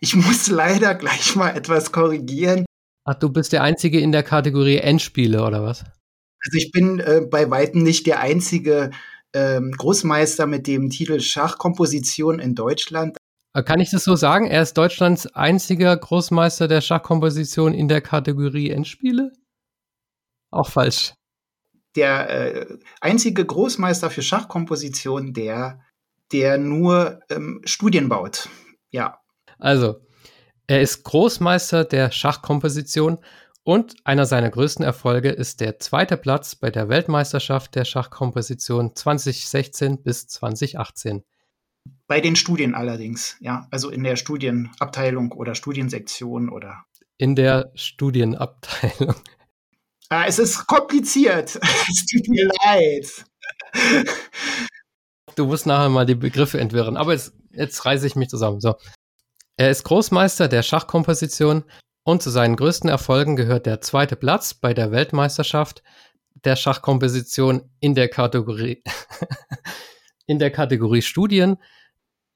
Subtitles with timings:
[0.00, 2.64] Ich muss leider gleich mal etwas korrigieren.
[3.04, 5.84] Ach, du bist der Einzige in der Kategorie Endspiele, oder was?
[6.44, 8.90] Also ich bin äh, bei weitem nicht der einzige
[9.32, 13.16] ähm, Großmeister mit dem Titel Schachkomposition in Deutschland.
[13.54, 14.46] Äh, kann ich das so sagen?
[14.46, 19.32] Er ist Deutschlands einziger Großmeister der Schachkomposition in der Kategorie Endspiele?
[20.50, 21.14] Auch falsch.
[21.96, 25.80] Der äh, einzige Großmeister für Schachkomposition, der,
[26.32, 28.48] der nur ähm, Studien baut.
[28.90, 29.20] Ja.
[29.58, 30.00] Also,
[30.66, 33.18] er ist Großmeister der Schachkomposition
[33.64, 40.02] und einer seiner größten Erfolge ist der zweite Platz bei der Weltmeisterschaft der Schachkomposition 2016
[40.02, 41.22] bis 2018.
[42.06, 46.84] Bei den Studien allerdings, ja, also in der Studienabteilung oder Studiensektion oder.
[47.18, 49.16] In der Studienabteilung.
[50.10, 51.56] Ah, es ist kompliziert.
[51.90, 53.24] es tut mir leid.
[55.34, 58.60] Du musst nachher mal die Begriffe entwirren, aber jetzt, jetzt reiße ich mich zusammen.
[58.60, 58.76] So.
[59.58, 61.64] Er ist Großmeister der Schachkomposition
[62.04, 65.82] und zu seinen größten Erfolgen gehört der zweite Platz bei der Weltmeisterschaft
[66.44, 68.84] der Schachkomposition in der Kategorie
[70.26, 71.56] in der Kategorie Studien.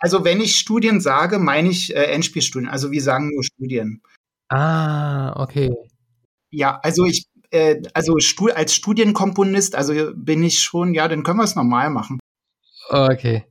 [0.00, 2.68] Also wenn ich Studien sage, meine ich äh, Endspielstudien.
[2.68, 4.02] Also wir sagen nur Studien.
[4.48, 5.72] Ah, okay.
[6.50, 8.16] Ja, also ich, äh, also
[8.52, 12.18] als Studienkomponist, also bin ich schon, ja, dann können wir es normal machen.
[12.88, 13.46] Okay.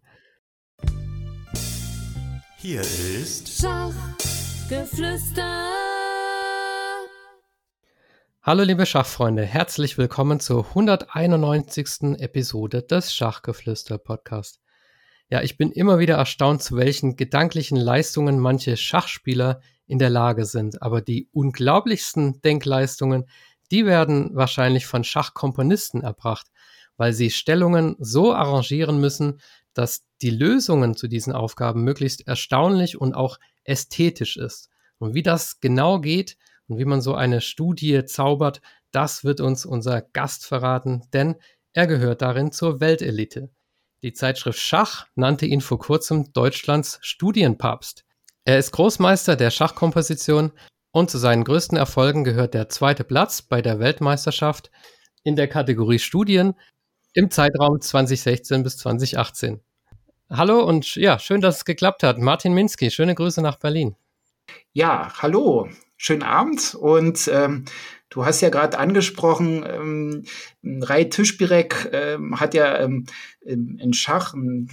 [2.62, 5.42] Hier ist Schachgeflüster.
[8.44, 12.20] Hallo liebe Schachfreunde, herzlich willkommen zur 191.
[12.20, 14.60] Episode des Schachgeflüster Podcast.
[15.32, 20.46] Ja, ich bin immer wieder erstaunt, zu welchen gedanklichen Leistungen manche Schachspieler in der Lage
[20.46, 20.84] sind.
[20.84, 23.28] Aber die unglaublichsten Denkleistungen,
[23.72, 26.46] die werden wahrscheinlich von Schachkomponisten erbracht,
[26.96, 29.40] weil sie Stellungen so arrangieren müssen,
[29.74, 34.70] dass die Lösungen zu diesen Aufgaben möglichst erstaunlich und auch ästhetisch ist.
[34.98, 36.38] Und wie das genau geht,
[36.72, 41.36] und wie man so eine Studie zaubert, das wird uns unser Gast verraten, denn
[41.74, 43.50] er gehört darin zur Weltelite.
[44.04, 48.06] Die Zeitschrift Schach nannte ihn vor kurzem Deutschlands Studienpapst.
[48.46, 50.54] Er ist Großmeister der Schachkomposition
[50.92, 54.72] und zu seinen größten Erfolgen gehört der zweite Platz bei der Weltmeisterschaft
[55.24, 56.56] in der Kategorie Studien
[57.14, 59.62] im Zeitraum 2016 bis 2018.
[60.32, 62.18] Hallo und ja, schön, dass es geklappt hat.
[62.18, 63.96] Martin Minsky, schöne Grüße nach Berlin.
[64.74, 65.70] Ja, hallo
[66.02, 66.74] schönen Abend.
[66.74, 67.66] Und ähm,
[68.10, 70.24] du hast ja gerade angesprochen, ähm,
[70.64, 73.06] Rai Tischbirek ähm, hat ja ähm,
[73.42, 74.68] in Schach einen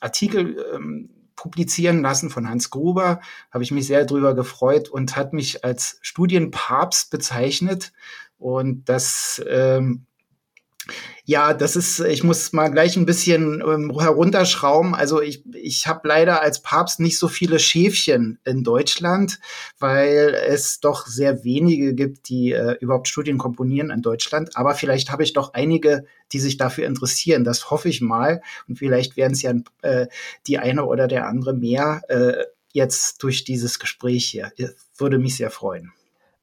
[0.00, 3.20] Artikel ähm, publizieren lassen von Hans Gruber.
[3.50, 7.92] Habe ich mich sehr drüber gefreut und hat mich als Studienpapst bezeichnet.
[8.36, 10.04] Und das ähm,
[11.24, 14.94] ja, das ist, ich muss mal gleich ein bisschen ähm, herunterschrauben.
[14.94, 19.38] Also ich, ich habe leider als Papst nicht so viele Schäfchen in Deutschland,
[19.78, 24.56] weil es doch sehr wenige gibt, die äh, überhaupt Studien komponieren in Deutschland.
[24.56, 27.44] Aber vielleicht habe ich doch einige, die sich dafür interessieren.
[27.44, 28.42] Das hoffe ich mal.
[28.68, 30.08] Und vielleicht werden es ja äh,
[30.46, 34.52] die eine oder der andere mehr äh, jetzt durch dieses Gespräch hier.
[34.96, 35.92] Würde mich sehr freuen.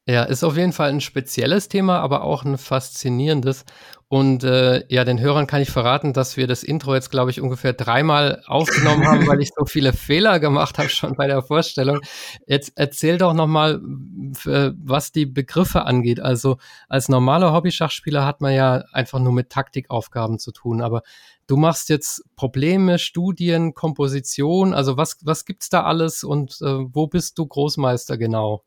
[0.10, 3.64] Ja, ist auf jeden Fall ein spezielles Thema, aber auch ein faszinierendes.
[4.08, 7.42] Und äh, ja, den Hörern kann ich verraten, dass wir das Intro jetzt, glaube ich,
[7.42, 12.00] ungefähr dreimal aufgenommen haben, weil ich so viele Fehler gemacht habe schon bei der Vorstellung.
[12.48, 16.20] Jetzt erzähl doch nochmal, was die Begriffe angeht.
[16.20, 21.04] Also als normaler Hobby-Schachspieler hat man ja einfach nur mit Taktikaufgaben zu tun, aber
[21.46, 24.74] du machst jetzt Probleme, Studien, Komposition.
[24.74, 28.64] Also was, was gibt's da alles und äh, wo bist du Großmeister genau?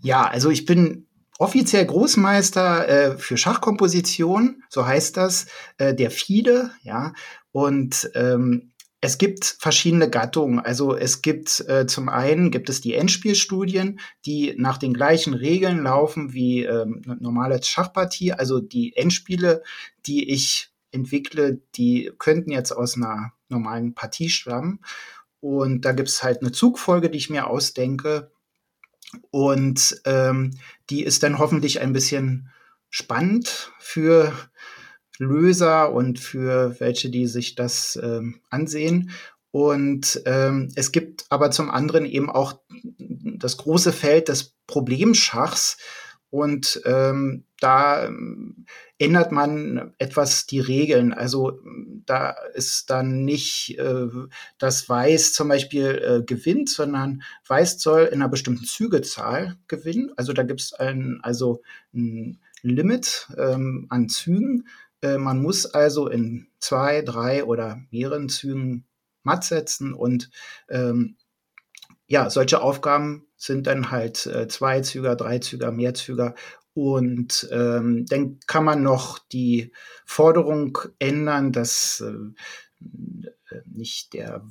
[0.00, 1.06] Ja, also ich bin
[1.38, 5.46] offiziell Großmeister äh, für Schachkomposition, so heißt das,
[5.78, 7.12] äh, der FIDE, ja.
[7.52, 10.60] Und ähm, es gibt verschiedene Gattungen.
[10.60, 15.82] Also es gibt äh, zum einen gibt es die Endspielstudien, die nach den gleichen Regeln
[15.82, 18.34] laufen wie ähm, eine normale Schachpartie.
[18.34, 19.62] Also die Endspiele,
[20.04, 24.80] die ich entwickle, die könnten jetzt aus einer normalen Partie stammen.
[25.40, 28.30] Und da gibt es halt eine Zugfolge, die ich mir ausdenke.
[29.30, 30.52] Und ähm,
[30.88, 32.50] die ist dann hoffentlich ein bisschen
[32.90, 34.32] spannend für
[35.18, 39.10] Löser und für welche, die sich das ähm, ansehen.
[39.52, 45.76] Und ähm, es gibt aber zum anderen eben auch das große Feld des Problemschachs,
[46.30, 48.64] und ähm, da ähm,
[48.98, 51.12] ändert man etwas die Regeln.
[51.12, 51.60] Also
[52.06, 54.06] da ist dann nicht, äh,
[54.58, 60.12] dass Weiß zum Beispiel äh, gewinnt, sondern Weiß soll in einer bestimmten Zügezahl gewinnen.
[60.16, 61.62] Also da gibt es ein, also
[61.92, 64.68] ein Limit ähm, an Zügen.
[65.02, 68.86] Äh, man muss also in zwei, drei oder mehreren Zügen
[69.22, 70.30] matt setzen und
[70.68, 71.16] ähm,
[72.06, 76.34] ja, solche Aufgaben sind dann halt äh, Zweizüger, Dreizüger, Mehrzüger.
[76.74, 79.72] Und ähm, dann kann man noch die
[80.04, 84.46] Forderung ändern, dass äh, nicht der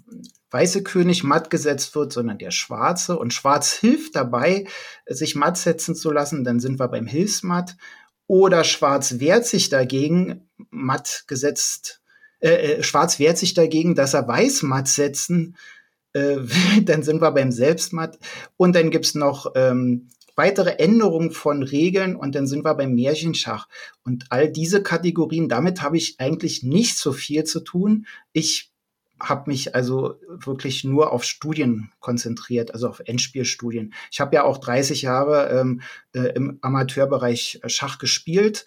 [0.50, 3.18] weiße König matt gesetzt wird, sondern der schwarze.
[3.18, 4.66] Und schwarz hilft dabei,
[5.06, 6.44] sich matt setzen zu lassen.
[6.44, 7.78] Dann sind wir beim Hilfsmatt.
[8.26, 12.02] Oder schwarz wehrt sich dagegen, matt gesetzt.
[12.40, 15.79] Äh, äh schwarz wehrt sich dagegen, dass er weiß matt setzen äh,
[16.84, 18.20] dann sind wir beim Selbstmatt.
[18.58, 23.68] Und dann gibt's noch ähm, weitere Änderungen von Regeln und dann sind wir beim Märchenschach.
[24.06, 28.08] Und all diese Kategorien, damit habe ich eigentlich nicht so viel zu tun.
[28.32, 28.72] Ich
[29.20, 33.94] habe mich also wirklich nur auf Studien konzentriert, also auf Endspielstudien.
[34.12, 35.82] Ich habe ja auch 30 Jahre ähm,
[36.14, 38.66] äh, im Amateurbereich Schach gespielt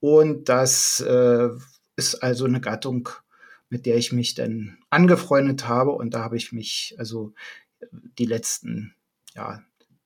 [0.00, 1.48] und das äh,
[1.96, 3.08] ist also eine Gattung,
[3.68, 5.92] mit der ich mich dann angefreundet habe.
[5.92, 7.34] Und da habe ich mich also
[7.90, 8.94] die letzten
[9.34, 9.62] ja,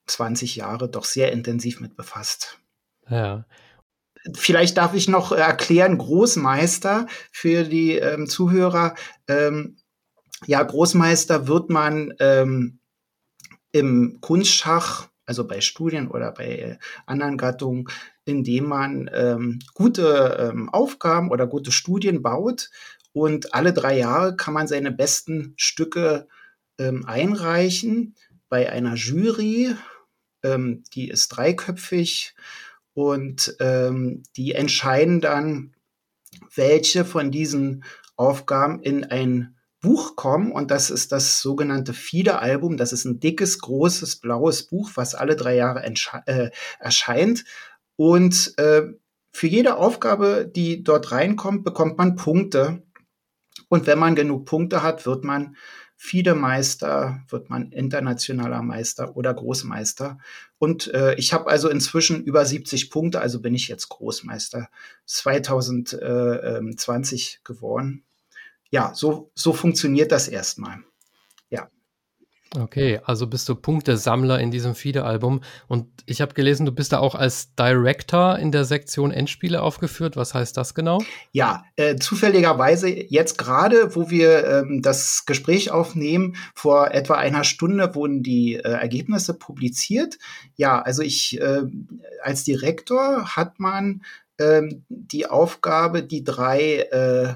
[0.07, 2.59] 20 Jahre doch sehr intensiv mit befasst.
[3.09, 3.45] Ja.
[4.35, 8.95] Vielleicht darf ich noch erklären, Großmeister für die ähm, Zuhörer.
[9.27, 9.77] Ähm,
[10.45, 12.79] ja, Großmeister wird man ähm,
[13.71, 17.87] im Kunstschach, also bei Studien oder bei anderen Gattungen,
[18.25, 22.69] indem man ähm, gute ähm, Aufgaben oder gute Studien baut
[23.13, 26.27] und alle drei Jahre kann man seine besten Stücke
[26.77, 28.15] ähm, einreichen
[28.49, 29.75] bei einer Jury.
[30.43, 32.35] Ähm, die ist dreiköpfig
[32.93, 35.73] und ähm, die entscheiden dann,
[36.55, 37.83] welche von diesen
[38.15, 42.75] Aufgaben in ein Buch kommen und das ist das sogenannte FIDE-Album.
[42.75, 45.83] Das ist ein dickes, großes, blaues Buch, was alle drei Jahre
[46.25, 47.45] äh, erscheint.
[47.95, 48.83] Und äh,
[49.31, 52.83] für jede Aufgabe, die dort reinkommt, bekommt man Punkte.
[53.67, 55.55] Und wenn man genug Punkte hat, wird man
[56.01, 60.17] FIDE-Meister, wird man internationaler Meister oder Großmeister.
[60.57, 64.69] Und äh, ich habe also inzwischen über 70 Punkte, also bin ich jetzt Großmeister
[65.05, 68.05] 2020 geworden.
[68.71, 70.77] Ja, so, so funktioniert das erstmal.
[72.57, 75.41] Okay, also bist du Punktesammler in diesem FIDE-Album.
[75.67, 80.17] Und ich habe gelesen, du bist da auch als Director in der Sektion Endspiele aufgeführt.
[80.17, 80.99] Was heißt das genau?
[81.31, 87.93] Ja, äh, zufälligerweise jetzt gerade, wo wir ähm, das Gespräch aufnehmen, vor etwa einer Stunde
[87.93, 90.17] wurden die äh, Ergebnisse publiziert.
[90.55, 91.61] Ja, also ich äh,
[92.23, 94.01] als Direktor hat man
[94.39, 97.35] ähm, die Aufgabe, die drei äh,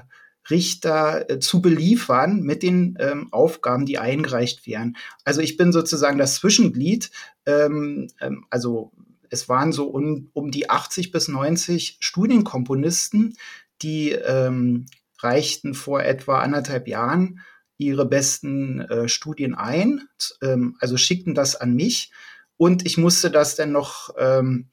[0.50, 4.96] Richter äh, zu beliefern mit den ähm, Aufgaben, die eingereicht werden.
[5.24, 7.10] Also ich bin sozusagen das Zwischenglied.
[7.46, 8.92] Ähm, ähm, also
[9.30, 13.36] es waren so um, um die 80 bis 90 Studienkomponisten,
[13.82, 14.86] die ähm,
[15.18, 17.40] reichten vor etwa anderthalb Jahren
[17.76, 20.08] ihre besten äh, Studien ein,
[20.42, 22.12] ähm, also schickten das an mich
[22.56, 24.68] und ich musste das dann noch ähm,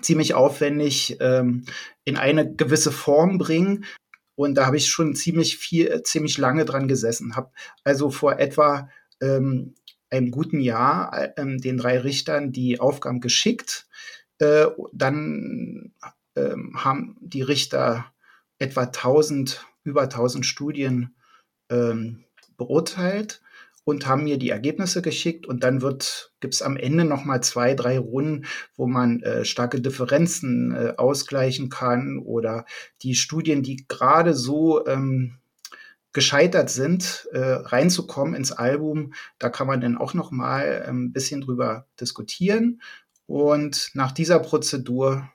[0.00, 1.64] ziemlich aufwendig ähm,
[2.04, 3.84] in eine gewisse Form bringen,
[4.40, 7.36] und da habe ich schon ziemlich viel, äh, ziemlich lange dran gesessen.
[7.36, 7.50] Habe
[7.84, 8.88] also vor etwa
[9.20, 9.74] ähm,
[10.08, 13.86] einem guten Jahr äh, ähm, den drei Richtern die Aufgaben geschickt.
[14.38, 15.92] Äh, dann
[16.36, 18.06] ähm, haben die Richter
[18.58, 21.14] etwa 1000, über 1000 Studien
[21.68, 22.24] ähm,
[22.56, 23.42] beurteilt
[23.84, 27.74] und haben mir die Ergebnisse geschickt und dann wird gibt's am Ende noch mal zwei,
[27.74, 28.46] drei Runden,
[28.76, 32.64] wo man äh, starke Differenzen äh, ausgleichen kann oder
[33.02, 35.38] die Studien, die gerade so ähm,
[36.12, 41.12] gescheitert sind, äh, reinzukommen ins Album, da kann man dann auch noch mal ein ähm,
[41.12, 42.80] bisschen drüber diskutieren
[43.26, 45.30] und nach dieser Prozedur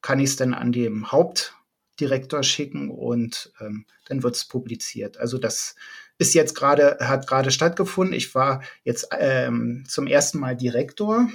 [0.00, 5.18] kann ich es dann an dem Hauptdirektor schicken und ähm, dann wird es publiziert.
[5.18, 5.74] Also das
[6.18, 8.14] ist jetzt gerade, hat gerade stattgefunden.
[8.14, 11.28] Ich war jetzt ähm, zum ersten Mal Direktor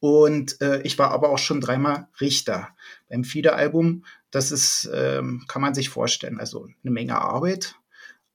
[0.00, 2.68] und äh, ich war aber auch schon dreimal Richter
[3.08, 4.04] beim FIDE-Album.
[4.30, 7.76] Das ist, ähm, kann man sich vorstellen, also eine Menge Arbeit.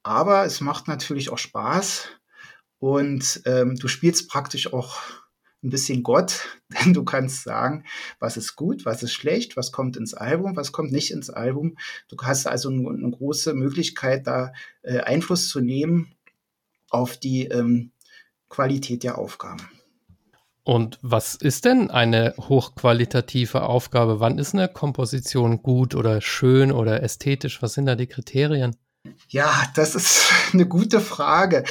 [0.04, 2.08] Aber es macht natürlich auch Spaß
[2.80, 5.00] und ähm, du spielst praktisch auch
[5.64, 6.48] ein bisschen Gott,
[6.86, 7.84] denn du kannst sagen,
[8.20, 11.78] was ist gut, was ist schlecht, was kommt ins Album, was kommt nicht ins Album.
[12.08, 16.16] Du hast also eine, große Möglichkeit, da äh, Einfluss zu nehmen
[16.90, 17.92] auf die ähm,
[18.50, 19.68] Qualität der Aufgaben.
[20.64, 24.20] Und was ist denn eine hochqualitative Aufgabe?
[24.20, 27.62] Wann ist eine Komposition gut oder schön oder ästhetisch?
[27.62, 28.76] Was sind da die Kriterien?
[29.30, 31.64] Ja, das ist eine gute Frage.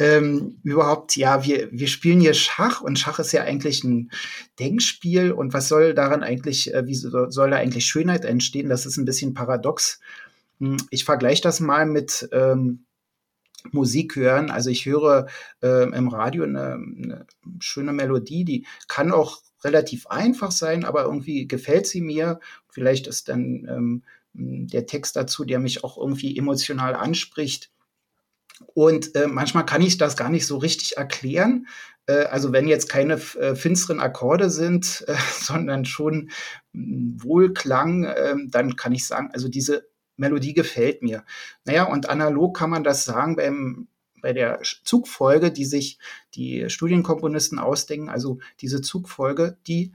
[0.00, 4.10] Ähm, überhaupt, ja, wir, wir spielen hier Schach und Schach ist ja eigentlich ein
[4.58, 8.68] Denkspiel und was soll daran eigentlich, äh, wie soll da eigentlich Schönheit entstehen?
[8.68, 10.00] Das ist ein bisschen paradox.
[10.58, 12.84] Hm, ich vergleiche das mal mit ähm,
[13.70, 14.50] Musik hören.
[14.50, 15.28] Also ich höre
[15.62, 17.26] äh, im Radio eine, eine
[17.60, 22.40] schöne Melodie, die kann auch relativ einfach sein, aber irgendwie gefällt sie mir.
[22.68, 24.02] Vielleicht ist dann ähm,
[24.34, 27.70] der Text dazu, der mich auch irgendwie emotional anspricht.
[28.74, 31.66] Und äh, manchmal kann ich das gar nicht so richtig erklären.
[32.06, 36.30] Äh, also wenn jetzt keine äh, finsteren Akkorde sind, äh, sondern schon
[36.72, 41.24] Wohlklang, ähm, dann kann ich sagen, also diese Melodie gefällt mir.
[41.64, 43.88] Naja, und analog kann man das sagen beim,
[44.20, 45.98] bei der Zugfolge, die sich
[46.34, 48.08] die Studienkomponisten ausdenken.
[48.08, 49.92] Also diese Zugfolge, die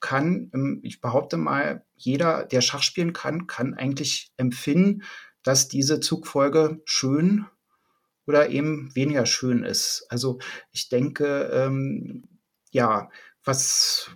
[0.00, 5.02] kann, ähm, ich behaupte mal, jeder, der Schach spielen kann, kann eigentlich empfinden,
[5.42, 7.46] dass diese Zugfolge schön
[8.26, 10.06] oder eben weniger schön ist.
[10.10, 10.38] Also
[10.70, 12.24] ich denke, ähm,
[12.70, 13.08] ja,
[13.44, 14.10] was,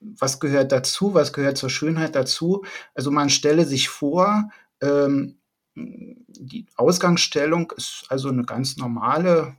[0.00, 1.14] was gehört dazu?
[1.14, 2.64] Was gehört zur Schönheit dazu?
[2.94, 5.38] Also man stelle sich vor, ähm,
[5.76, 9.56] die Ausgangsstellung ist also eine ganz normale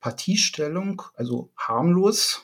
[0.00, 2.42] Partiestellung, also harmlos.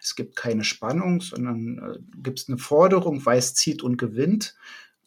[0.00, 4.54] Es gibt keine Spannung, sondern äh, gibt es eine Forderung, Weiß zieht und gewinnt.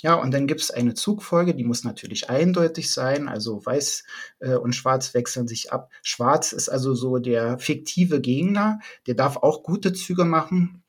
[0.02, 3.28] Ja, und dann gibt es eine Zugfolge, die muss natürlich eindeutig sein.
[3.28, 4.04] Also Weiß
[4.40, 5.92] äh, und Schwarz wechseln sich ab.
[6.02, 10.82] Schwarz ist also so der fiktive Gegner, der darf auch gute Züge machen.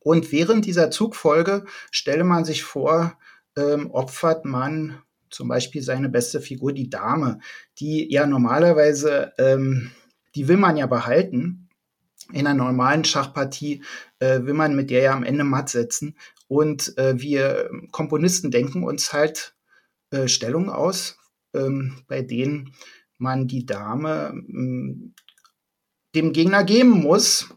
[0.00, 3.16] Und während dieser Zugfolge stelle man sich vor,
[3.56, 4.98] ähm, opfert man
[5.30, 7.38] zum Beispiel seine beste Figur, die Dame,
[7.78, 9.90] die ja normalerweise, ähm,
[10.34, 11.61] die will man ja behalten.
[12.32, 13.82] In einer normalen Schachpartie
[14.18, 16.16] äh, will man mit der ja am Ende matt setzen.
[16.48, 19.54] Und äh, wir Komponisten denken uns halt
[20.10, 21.16] äh, Stellungen aus,
[21.54, 22.74] ähm, bei denen
[23.18, 25.14] man die Dame ähm,
[26.14, 27.48] dem Gegner geben muss.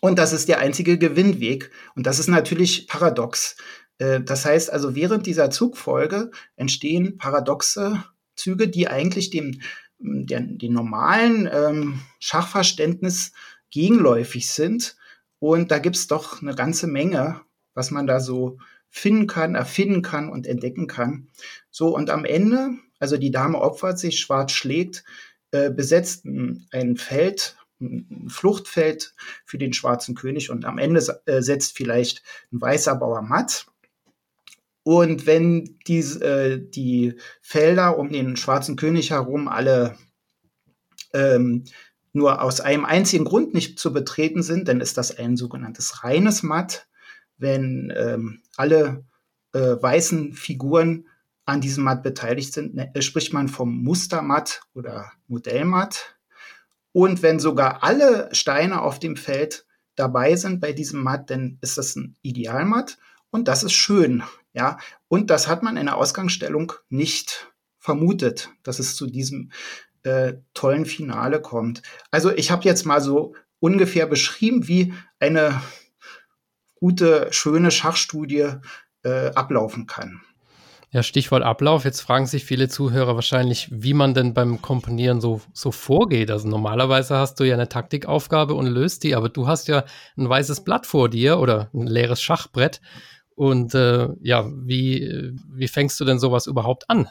[0.00, 1.70] Und das ist der einzige Gewinnweg.
[1.94, 3.56] Und das ist natürlich paradox.
[3.98, 8.02] Äh, das heißt also, während dieser Zugfolge entstehen paradoxe
[8.34, 9.60] Züge, die eigentlich dem,
[9.98, 13.32] der, dem normalen ähm, Schachverständnis
[13.70, 14.96] gegenläufig sind.
[15.38, 17.40] Und da gibt es doch eine ganze Menge
[17.74, 18.58] was man da so
[18.88, 21.28] finden kann, erfinden kann und entdecken kann.
[21.70, 25.04] So, und am Ende, also die Dame opfert sich, Schwarz schlägt,
[25.52, 31.76] äh, besetzt ein Feld, ein Fluchtfeld für den schwarzen König und am Ende äh, setzt
[31.76, 32.22] vielleicht
[32.52, 33.66] ein weißer Bauer matt.
[34.82, 39.96] Und wenn die, äh, die Felder um den schwarzen König herum alle
[41.12, 41.64] ähm,
[42.12, 46.42] nur aus einem einzigen Grund nicht zu betreten sind, dann ist das ein sogenanntes reines
[46.42, 46.88] Matt
[47.40, 49.04] wenn ähm, alle
[49.52, 51.08] äh, weißen Figuren
[51.46, 56.16] an diesem Matt beteiligt sind, ne, äh, spricht man vom Mustermatt oder Modellmatt.
[56.92, 61.78] Und wenn sogar alle Steine auf dem Feld dabei sind bei diesem Matt, dann ist
[61.78, 62.98] das ein Idealmatt
[63.30, 64.78] und das ist schön, ja.
[65.08, 67.48] Und das hat man in der Ausgangsstellung nicht
[67.78, 69.50] vermutet, dass es zu diesem
[70.02, 71.82] äh, tollen Finale kommt.
[72.10, 75.60] Also ich habe jetzt mal so ungefähr beschrieben, wie eine
[76.74, 78.48] gute, schöne Schachstudie
[79.02, 80.20] äh, ablaufen kann.
[80.92, 81.84] Ja, Stichwort Ablauf.
[81.84, 86.32] Jetzt fragen sich viele Zuhörer wahrscheinlich, wie man denn beim Komponieren so, so vorgeht.
[86.32, 89.84] Also normalerweise hast du ja eine Taktikaufgabe und löst die, aber du hast ja
[90.16, 92.80] ein weißes Blatt vor dir oder ein leeres Schachbrett.
[93.36, 97.08] Und äh, ja, wie, wie fängst du denn sowas überhaupt an?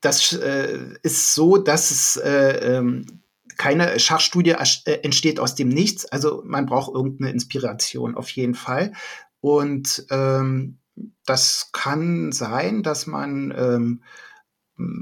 [0.00, 3.22] Das äh, ist so, dass es äh, ähm,
[3.56, 6.06] keine Schachstudie äh, entsteht aus dem Nichts.
[6.06, 8.92] Also man braucht irgendeine Inspiration auf jeden Fall.
[9.40, 10.78] Und ähm,
[11.26, 14.02] das kann sein, dass man ähm,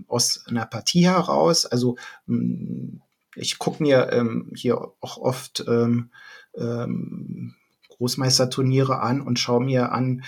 [0.09, 3.01] aus einer Partie heraus, also hm,
[3.37, 6.11] ich gucke mir ähm, hier auch oft ähm,
[6.57, 7.55] ähm,
[7.99, 10.23] Großmeisterturniere an und schaue mir an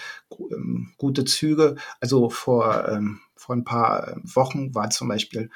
[0.52, 1.76] ähm, gute Züge.
[2.00, 5.50] Also vor, ähm, vor ein paar Wochen war zum Beispiel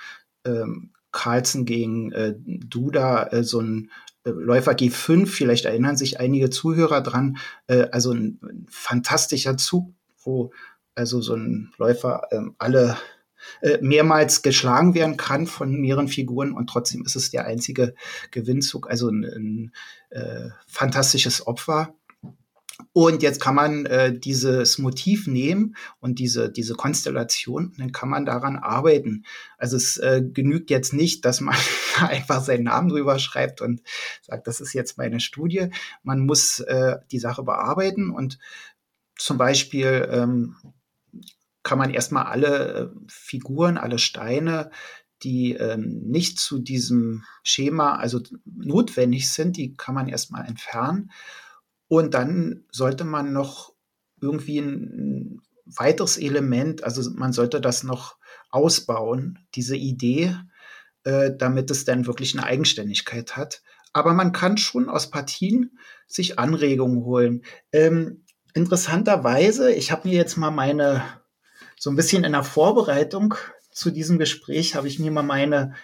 [0.44, 3.90] ähm, Carlsen gegen äh, Duda, äh, so ein
[4.24, 9.92] äh, Läufer G5, vielleicht erinnern sich einige Zuhörer dran, äh, also ein, ein fantastischer Zug,
[10.22, 10.52] wo
[10.94, 12.96] also so ein Läufer äh, alle
[13.62, 17.94] äh, mehrmals geschlagen werden kann von mehreren Figuren und trotzdem ist es der einzige
[18.30, 19.72] Gewinnzug, also ein, ein
[20.10, 21.94] äh, fantastisches Opfer.
[22.92, 28.26] Und jetzt kann man äh, dieses Motiv nehmen und diese, diese Konstellation, dann kann man
[28.26, 29.24] daran arbeiten.
[29.58, 31.56] Also es äh, genügt jetzt nicht, dass man
[32.00, 33.82] einfach seinen Namen drüber schreibt und
[34.22, 35.68] sagt, das ist jetzt meine Studie.
[36.02, 38.38] Man muss äh, die Sache bearbeiten und
[39.16, 40.56] zum Beispiel ähm,
[41.62, 44.70] kann man erstmal alle äh, Figuren, alle Steine,
[45.22, 51.10] die ähm, nicht zu diesem Schema, also notwendig sind, die kann man erstmal entfernen
[51.88, 53.74] und dann sollte man noch
[54.20, 58.16] irgendwie ein weiteres Element, also man sollte das noch
[58.50, 60.36] ausbauen, diese Idee.
[61.04, 63.62] äh, damit es dann wirklich eine Eigenständigkeit hat.
[63.92, 67.44] Aber man kann schon aus Partien sich Anregungen holen.
[67.72, 68.24] Ähm,
[68.54, 71.04] interessanterweise, ich habe mir jetzt mal meine,
[71.78, 73.34] so ein bisschen in der Vorbereitung
[73.70, 75.74] zu diesem Gespräch, habe ich mir mal meine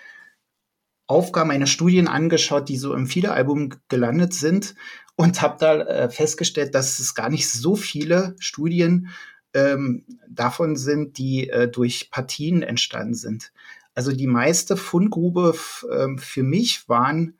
[1.06, 4.74] Aufgaben, meine Studien angeschaut, die so im FIDE-Album gelandet sind
[5.20, 9.10] und habe da äh, festgestellt, dass es gar nicht so viele Studien
[9.52, 13.52] ähm, davon sind, die äh, durch Partien entstanden sind.
[13.94, 15.54] Also die meiste Fundgrube
[15.90, 17.34] äh, für mich waren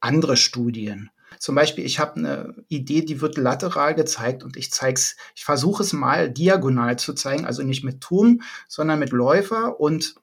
[0.00, 1.10] andere Studien.
[1.38, 5.82] Zum Beispiel, ich habe eine Idee, die wird lateral gezeigt und ich zeig's, ich versuche
[5.82, 10.14] es mal diagonal zu zeigen, also nicht mit Turm, sondern mit Läufer und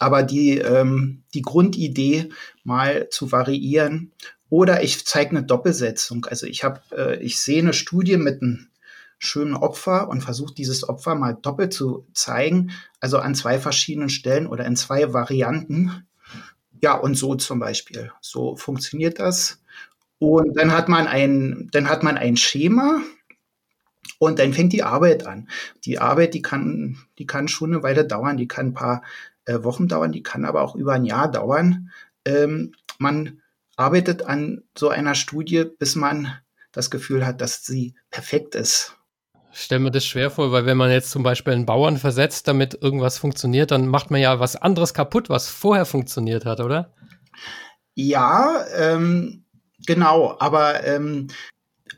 [0.00, 2.30] aber die, ähm, die Grundidee
[2.64, 4.12] mal zu variieren.
[4.50, 6.24] Oder ich zeige eine Doppelsetzung.
[6.26, 8.68] Also ich habe, äh, ich sehe eine Studie mit einem
[9.18, 14.46] schönen Opfer und versuche dieses Opfer mal doppelt zu zeigen, also an zwei verschiedenen Stellen
[14.46, 16.06] oder in zwei Varianten.
[16.80, 18.12] Ja, und so zum Beispiel.
[18.20, 19.60] So funktioniert das.
[20.18, 23.00] Und dann hat man ein, dann hat man ein Schema
[24.18, 25.48] und dann fängt die Arbeit an.
[25.84, 29.02] Die Arbeit, die kann, die kann schon eine Weile dauern, die kann ein paar
[29.44, 31.90] äh, Wochen dauern, die kann aber auch über ein Jahr dauern.
[32.24, 33.40] Ähm, man
[33.78, 36.32] arbeitet an so einer Studie, bis man
[36.72, 38.94] das Gefühl hat, dass sie perfekt ist.
[39.52, 42.48] Ich stelle mir das schwer vor, weil wenn man jetzt zum Beispiel einen Bauern versetzt,
[42.48, 46.92] damit irgendwas funktioniert, dann macht man ja was anderes kaputt, was vorher funktioniert hat, oder?
[47.94, 49.44] Ja, ähm,
[49.86, 51.28] genau, aber ähm,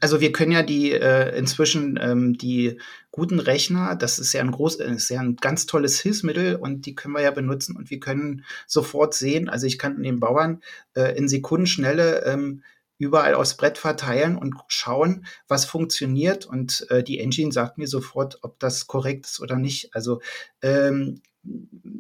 [0.01, 4.53] also wir können ja die äh, inzwischen ähm, die guten Rechner, das ist ja ein
[4.53, 8.01] groß, ist ja ein ganz tolles Hilfsmittel und die können wir ja benutzen und wir
[8.01, 10.63] können sofort sehen, also ich kann den Bauern
[10.95, 12.63] äh, in Sekundenschnelle ähm,
[13.01, 16.45] überall aufs Brett verteilen und schauen, was funktioniert.
[16.45, 19.95] Und äh, die Engine sagt mir sofort, ob das korrekt ist oder nicht.
[19.95, 20.21] Also
[20.61, 21.23] ähm,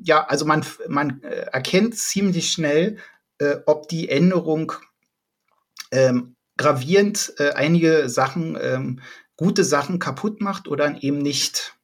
[0.03, 2.99] ja, also man, man äh, erkennt ziemlich schnell,
[3.39, 4.75] äh, ob die Änderung
[5.91, 9.01] ähm, gravierend äh, einige Sachen, ähm,
[9.41, 11.75] gute Sachen kaputt macht oder eben nicht.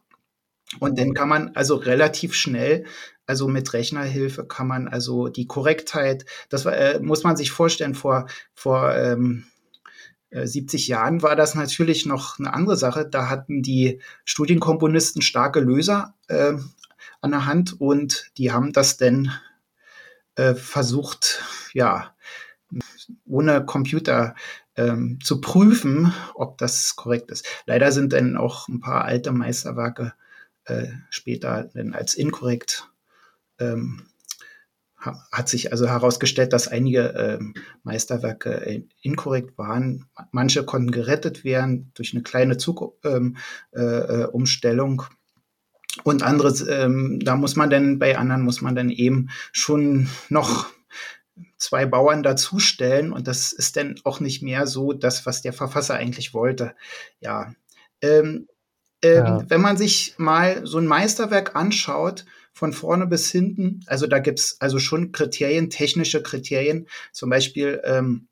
[0.79, 2.85] Und dann kann man also relativ schnell,
[3.25, 8.27] also mit Rechnerhilfe kann man also die Korrektheit, das äh, muss man sich vorstellen, vor,
[8.53, 9.47] vor ähm,
[10.31, 13.09] 70 äh, Jahren war das natürlich noch eine andere Sache.
[13.09, 16.53] Da hatten die Studienkomponisten starke Löser äh,
[17.23, 19.33] an der Hand und die haben das dann
[20.35, 21.43] äh, versucht,
[21.73, 22.15] ja,
[23.25, 24.35] ohne Computer
[24.77, 27.47] ähm, zu prüfen, ob das korrekt ist.
[27.67, 30.15] Leider sind dann auch ein paar alte Meisterwerke
[30.65, 32.89] äh, später dann als inkorrekt
[33.59, 34.03] ähm,
[35.31, 40.07] hat sich also herausgestellt, dass einige ähm, Meisterwerke äh, inkorrekt waren.
[40.33, 43.37] Manche konnten gerettet werden durch eine kleine Zugumstellung.
[45.03, 45.17] Ähm, äh,
[46.05, 50.67] und andere, ähm, da muss man dann, bei anderen muss man dann eben schon noch
[51.59, 55.95] zwei Bauern dazustellen und das ist dann auch nicht mehr so das, was der Verfasser
[55.95, 56.75] eigentlich wollte.
[57.21, 57.55] Ja.
[58.03, 58.49] Ähm,
[59.03, 59.45] ähm, ja.
[59.49, 64.57] Wenn man sich mal so ein Meisterwerk anschaut, von vorne bis hinten, also da gibt's
[64.61, 68.29] also schon Kriterien, technische Kriterien, zum Beispiel, ähm,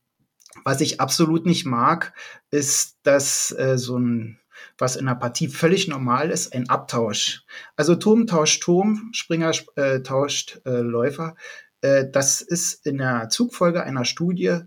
[0.64, 2.14] was ich absolut nicht mag,
[2.50, 4.40] ist, dass äh, so ein
[4.78, 7.44] was in der Partie völlig normal ist, ein Abtausch.
[7.76, 11.36] Also Turm tauscht Turm, Springer äh, tauscht äh, Läufer.
[11.84, 14.60] Äh, das ist in der Zugfolge einer Studie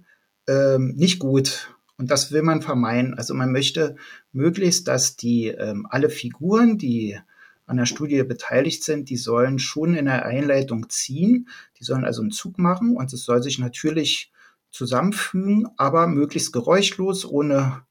[0.47, 1.75] ähm, nicht gut.
[1.97, 3.15] Und das will man vermeiden.
[3.15, 3.95] Also man möchte
[4.31, 7.19] möglichst, dass die ähm, alle Figuren, die
[7.65, 11.49] an der Studie beteiligt sind, die sollen schon in der Einleitung ziehen.
[11.79, 14.31] Die sollen also einen Zug machen und es soll sich natürlich
[14.69, 17.81] zusammenfügen, aber möglichst geräuschlos, ohne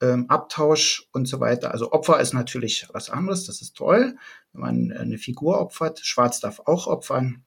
[0.00, 1.70] ähm, Abtausch und so weiter.
[1.70, 4.16] Also Opfer ist natürlich was anderes, das ist toll,
[4.52, 6.00] wenn man eine Figur opfert.
[6.00, 7.45] Schwarz darf auch opfern.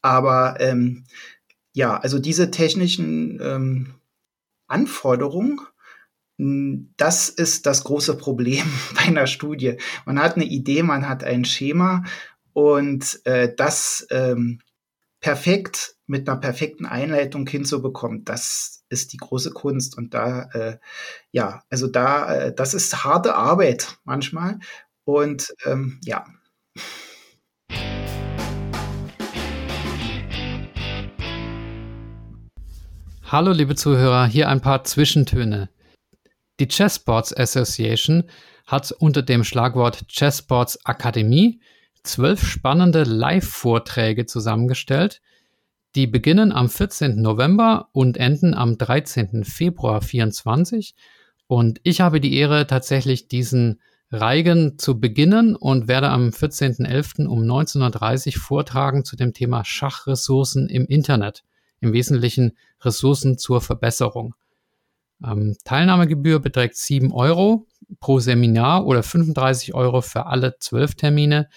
[0.00, 1.04] Aber ähm,
[1.72, 3.94] ja, also diese technischen ähm,
[4.66, 5.60] Anforderungen,
[6.38, 8.64] das ist das große Problem
[8.94, 9.76] bei einer Studie.
[10.04, 12.04] Man hat eine Idee, man hat ein Schema
[12.52, 14.60] und äh, das ähm,
[15.20, 19.96] perfekt mit einer perfekten Einleitung hinzubekommen, das ist die große Kunst.
[19.96, 20.78] Und da, äh,
[21.30, 24.58] ja, also da, äh, das ist harte Arbeit manchmal.
[25.04, 26.24] Und ähm, ja.
[33.32, 35.70] Hallo liebe Zuhörer, hier ein paar Zwischentöne.
[36.60, 38.24] Die Chessboards Association
[38.66, 41.62] hat unter dem Schlagwort Chessboards Akademie
[42.02, 45.22] zwölf spannende Live-Vorträge zusammengestellt,
[45.94, 47.22] die beginnen am 14.
[47.22, 49.44] November und enden am 13.
[49.44, 50.94] Februar 2024.
[51.46, 57.28] Und ich habe die Ehre, tatsächlich diesen Reigen zu beginnen und werde am 14.11.
[57.28, 61.44] um 19.30 Uhr vortragen zu dem Thema Schachressourcen im Internet.
[61.82, 64.34] Im Wesentlichen Ressourcen zur Verbesserung.
[65.22, 67.66] Ähm, Teilnahmegebühr beträgt 7 Euro
[68.00, 71.50] pro Seminar oder 35 Euro für alle 12 Termine.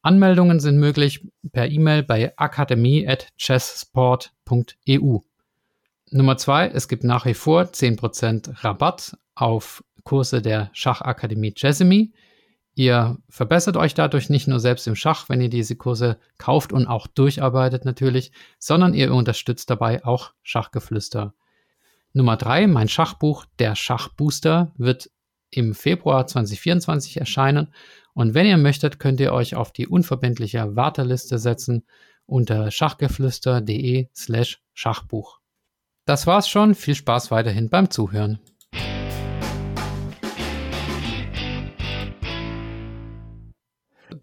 [0.00, 5.18] Anmeldungen sind möglich per E-Mail bei akademie.chessport.eu.
[6.10, 12.12] Nummer zwei, es gibt nach wie vor 10% Rabatt auf Kurse der Schachakademie Jessamy.
[12.74, 16.86] Ihr verbessert euch dadurch nicht nur selbst im Schach, wenn ihr diese Kurse kauft und
[16.86, 21.34] auch durcharbeitet natürlich, sondern ihr unterstützt dabei auch Schachgeflüster.
[22.14, 25.10] Nummer drei, mein Schachbuch, der Schachbooster, wird
[25.50, 27.72] im Februar 2024 erscheinen.
[28.14, 31.84] Und wenn ihr möchtet, könnt ihr euch auf die unverbindliche Warteliste setzen
[32.26, 35.40] unter schachgeflüster.de slash Schachbuch.
[36.06, 36.74] Das war's schon.
[36.74, 38.40] Viel Spaß weiterhin beim Zuhören.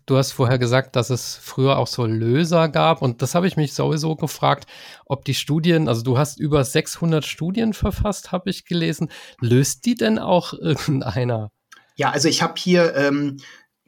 [0.09, 3.57] Du hast vorher gesagt, dass es früher auch so Löser gab und das habe ich
[3.57, 4.65] mich sowieso gefragt,
[5.05, 9.09] ob die Studien, also du hast über 600 Studien verfasst, habe ich gelesen.
[9.39, 11.51] Löst die denn auch irgendeiner?
[11.95, 13.37] Ja, also ich habe hier ähm,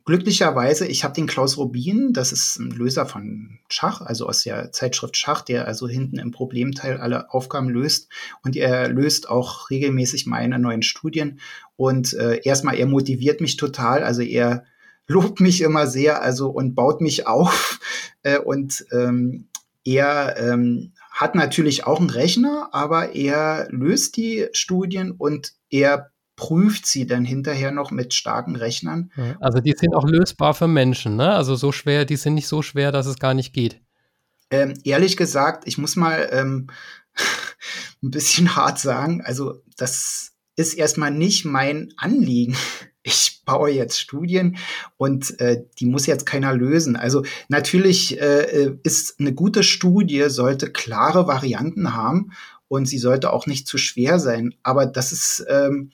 [0.05, 4.71] glücklicherweise, ich habe den Klaus Rubin, das ist ein Löser von Schach, also aus der
[4.71, 8.12] Zeitschrift Schach, der also hinten im Problemteil alle Aufgaben löst
[8.43, 11.39] und er löst auch regelmäßig meine neuen Studien
[11.77, 14.65] und äh, erstmal er motiviert mich total, also er
[15.12, 17.80] lobt mich immer sehr, also und baut mich auf.
[18.24, 19.47] Äh, und ähm,
[19.84, 26.86] er ähm, hat natürlich auch einen Rechner, aber er löst die Studien und er prüft
[26.86, 29.12] sie dann hinterher noch mit starken Rechnern.
[29.39, 31.32] Also die sind auch lösbar für Menschen, ne?
[31.32, 33.82] Also so schwer, die sind nicht so schwer, dass es gar nicht geht.
[34.52, 36.67] Ähm, ehrlich gesagt, ich muss mal ähm,
[38.04, 42.56] ein bisschen hart sagen, also das ist erstmal nicht mein Anliegen
[43.03, 44.57] ich baue jetzt Studien
[44.97, 46.95] und äh, die muss jetzt keiner lösen.
[46.95, 52.31] Also natürlich äh, äh, ist eine gute Studie, sollte klare Varianten haben
[52.67, 54.55] und sie sollte auch nicht zu schwer sein.
[54.63, 55.91] Aber das ist, ähm,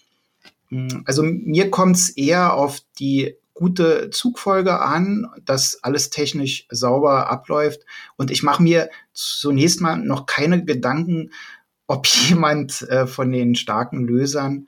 [1.06, 7.82] also mir kommt es eher auf die gute Zugfolge an, dass alles technisch sauber abläuft.
[8.18, 11.32] Und ich mache mir zunächst mal noch keine Gedanken,
[11.88, 14.68] ob jemand äh, von den starken Lösern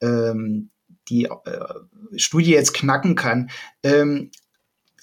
[0.00, 0.70] ähm,
[1.10, 3.50] die äh, Studie jetzt knacken kann.
[3.82, 4.30] Ähm,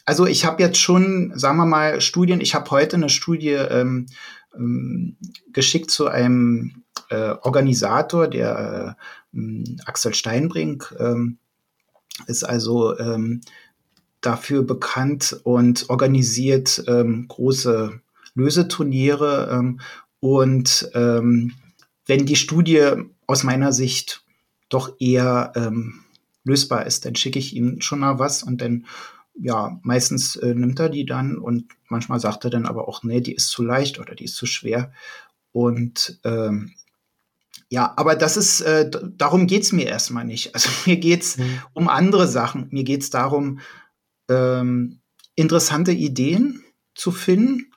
[0.06, 4.08] also ich habe jetzt schon, sagen wir mal, Studien, ich habe heute eine Studie ähm,
[4.56, 5.18] ähm,
[5.52, 8.98] geschickt zu einem äh, Organisator, der
[9.34, 11.38] äh, Axel Steinbrink ähm,
[12.26, 13.42] ist also ähm,
[14.22, 18.00] dafür bekannt und organisiert ähm, große
[18.34, 19.50] Löseturniere.
[19.52, 19.80] Ähm,
[20.20, 21.54] und ähm,
[22.06, 22.94] wenn die Studie
[23.28, 24.24] aus meiner Sicht
[24.70, 26.04] doch eher ähm,
[26.44, 28.86] lösbar ist, dann schicke ich ihm schon mal was und dann,
[29.36, 33.22] ja, meistens äh, nimmt er die dann und manchmal sagt er dann aber auch, nee,
[33.22, 34.92] die ist zu leicht oder die ist zu schwer.
[35.52, 36.74] Und ähm,
[37.70, 40.52] ja, aber das ist, äh, darum geht's mir erstmal nicht.
[40.54, 41.62] Also mir geht's mhm.
[41.74, 42.68] um andere Sachen.
[42.72, 43.60] Mir geht's darum,
[44.30, 45.02] ähm,
[45.36, 46.64] interessante Ideen
[46.96, 47.72] zu finden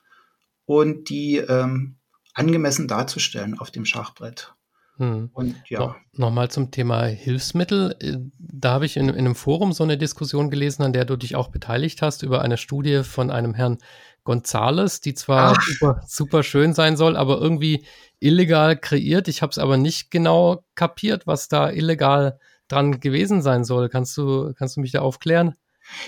[0.65, 1.97] und die ähm,
[2.33, 4.53] angemessen darzustellen auf dem Schachbrett.
[5.01, 5.31] Hm.
[5.33, 5.79] Und ja.
[5.79, 7.95] No, Nochmal zum Thema Hilfsmittel.
[7.99, 11.15] Äh, da habe ich in, in, einem Forum so eine Diskussion gelesen, an der du
[11.15, 13.79] dich auch beteiligt hast, über eine Studie von einem Herrn
[14.23, 17.83] Gonzales, die zwar super, super, schön sein soll, aber irgendwie
[18.19, 19.27] illegal kreiert.
[19.27, 23.89] Ich habe es aber nicht genau kapiert, was da illegal dran gewesen sein soll.
[23.89, 25.55] Kannst du, kannst du mich da aufklären?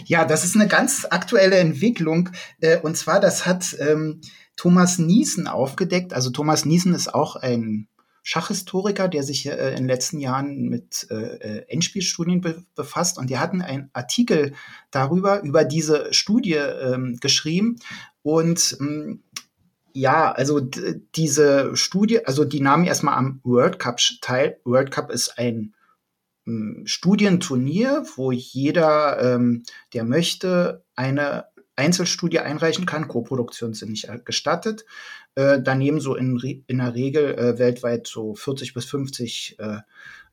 [0.05, 2.29] Ja, das ist eine ganz aktuelle Entwicklung.
[2.61, 4.21] Äh, und zwar, das hat ähm,
[4.55, 6.13] Thomas Niesen aufgedeckt.
[6.13, 7.87] Also Thomas Niesen ist auch ein
[8.23, 13.17] Schachhistoriker, der sich äh, in den letzten Jahren mit äh, äh, Endspielstudien be befasst.
[13.17, 14.53] Und die hatten einen Artikel
[14.91, 17.79] darüber, über diese Studie ähm, geschrieben.
[18.23, 19.23] Und ähm,
[19.91, 20.61] ja, also
[21.15, 24.57] diese Studie, also die nahmen erstmal am World Cup teil.
[24.63, 25.75] World Cup ist ein
[26.47, 33.07] ähm, Studienturnier, wo jeder, ähm, der möchte, eine Einzelstudie einreichen kann.
[33.07, 34.85] Co-Produktionen sind nicht gestattet.
[35.35, 39.77] Äh, daneben so in, in der Regel äh, weltweit so 40 bis 50 äh,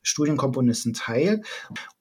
[0.03, 1.41] Studienkomponisten teil.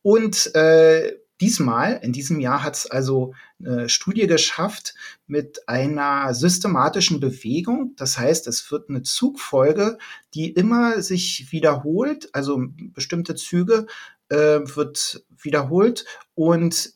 [0.02, 4.94] Und äh, diesmal, in diesem Jahr, hat es also eine Studie geschafft
[5.26, 7.94] mit einer systematischen Bewegung.
[7.96, 9.98] Das heißt, es wird eine Zugfolge,
[10.34, 12.62] die immer sich wiederholt, also
[12.94, 13.86] bestimmte Züge
[14.28, 16.94] äh, wird wiederholt und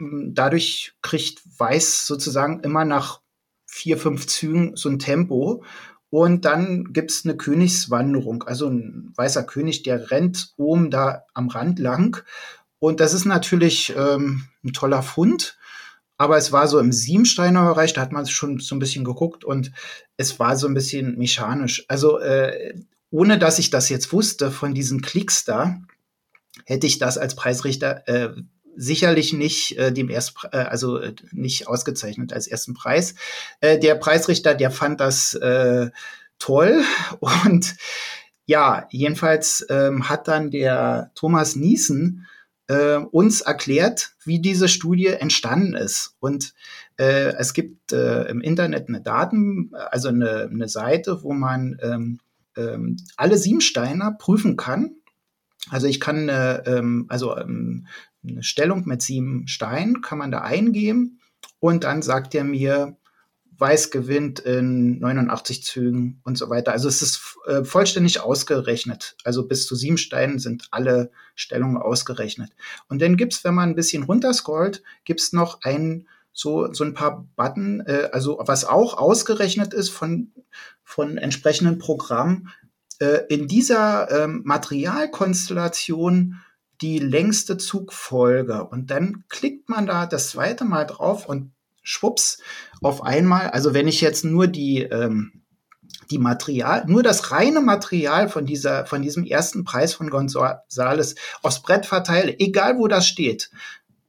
[0.00, 3.20] dadurch kriegt Weiß sozusagen immer nach
[3.74, 5.64] vier, fünf Zügen so ein Tempo.
[6.08, 11.80] Und dann gibt's eine Königswanderung, also ein weißer König, der rennt oben da am Rand
[11.80, 12.22] lang.
[12.78, 15.58] Und das ist natürlich ähm, ein toller Fund.
[16.16, 19.44] Aber es war so im Siebensteiner Bereich, da hat man schon so ein bisschen geguckt
[19.44, 19.72] und
[20.16, 21.84] es war so ein bisschen mechanisch.
[21.88, 22.74] Also äh,
[23.10, 25.80] ohne dass ich das jetzt wusste von diesen Klicks da,
[26.64, 28.34] hätte ich das als Preisrichter äh,
[28.76, 33.14] sicherlich nicht äh, dem erst äh, also äh, nicht ausgezeichnet als ersten Preis.
[33.60, 35.90] Äh, der Preisrichter, der fand das äh,
[36.38, 36.82] toll
[37.20, 37.76] und
[38.46, 42.26] ja, jedenfalls ähm, hat dann der Thomas Niesen
[42.66, 46.16] äh, uns erklärt, wie diese Studie entstanden ist.
[46.20, 46.54] Und
[46.96, 52.20] äh, es gibt äh, im Internet eine Daten, also eine, eine Seite, wo man ähm,
[52.56, 54.96] ähm, alle Siebensteiner prüfen kann.
[55.70, 57.86] Also ich kann äh, ähm, also ähm,
[58.26, 61.20] eine Stellung mit sieben Steinen kann man da eingeben
[61.60, 62.96] und dann sagt er mir,
[63.56, 66.72] Weiß gewinnt in 89 Zügen und so weiter.
[66.72, 69.16] Also es ist äh, vollständig ausgerechnet.
[69.22, 72.50] Also bis zu sieben Steinen sind alle Stellungen ausgerechnet.
[72.88, 77.28] Und dann gibt's, wenn man ein bisschen runterscrollt, gibt's noch ein so, so ein paar
[77.36, 80.32] Button, äh, also was auch ausgerechnet ist von,
[80.82, 82.50] von entsprechenden Programmen.
[82.98, 86.40] Äh, in dieser ähm, Materialkonstellation
[86.80, 88.64] die längste Zugfolge.
[88.64, 92.38] Und dann klickt man da das zweite Mal drauf und schwupps,
[92.82, 95.44] auf einmal, also wenn ich jetzt nur die, ähm,
[96.10, 101.62] die Material, nur das reine Material von dieser, von diesem ersten Preis von Gonzales aufs
[101.62, 103.50] Brett verteile, egal wo das steht,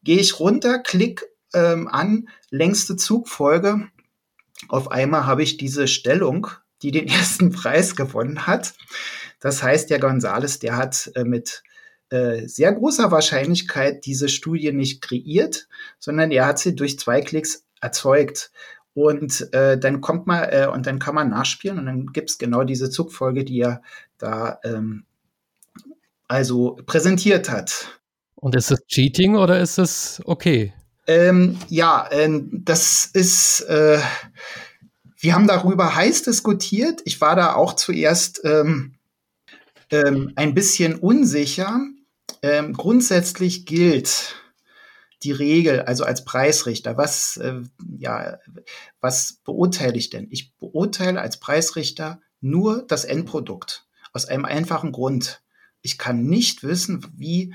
[0.03, 3.87] gehe ich runter, klick ähm, an, längste Zugfolge.
[4.67, 6.47] Auf einmal habe ich diese Stellung,
[6.81, 8.73] die den ersten Preis gewonnen hat.
[9.39, 11.63] Das heißt, der Gonzales, der hat äh, mit
[12.09, 15.67] äh, sehr großer Wahrscheinlichkeit diese Studie nicht kreiert,
[15.99, 18.51] sondern er hat sie durch zwei Klicks erzeugt.
[18.93, 22.37] Und äh, dann kommt man äh, und dann kann man nachspielen und dann gibt es
[22.37, 23.81] genau diese Zugfolge, die er
[24.17, 25.03] da ähm,
[26.27, 27.99] also präsentiert hat.
[28.35, 30.73] Und ist es Cheating oder ist es okay?
[31.07, 33.99] Ähm, ja, äh, das ist, äh,
[35.19, 37.01] wir haben darüber heiß diskutiert.
[37.05, 38.95] Ich war da auch zuerst ähm,
[39.91, 41.79] ähm, ein bisschen unsicher.
[42.41, 44.35] Ähm, grundsätzlich gilt,
[45.23, 47.61] die Regel, also als Preisrichter, was, äh,
[47.97, 48.39] ja,
[49.01, 50.27] was beurteile ich denn?
[50.29, 53.87] Ich beurteile als Preisrichter nur das Endprodukt.
[54.13, 55.41] Aus einem einfachen Grund.
[55.81, 57.53] Ich kann nicht wissen, wie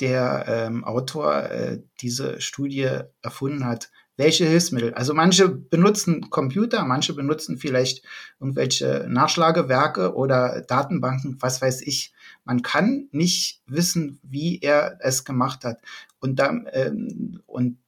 [0.00, 2.88] der ähm, Autor äh, diese Studie
[3.22, 4.94] erfunden hat welche Hilfsmittel.
[4.94, 8.04] Also manche benutzen Computer, manche benutzen vielleicht
[8.40, 12.12] irgendwelche Nachschlagewerke oder Datenbanken, was weiß ich.
[12.44, 15.80] Man kann nicht wissen, wie er es gemacht hat.
[16.20, 17.78] Und, dann, ähm, und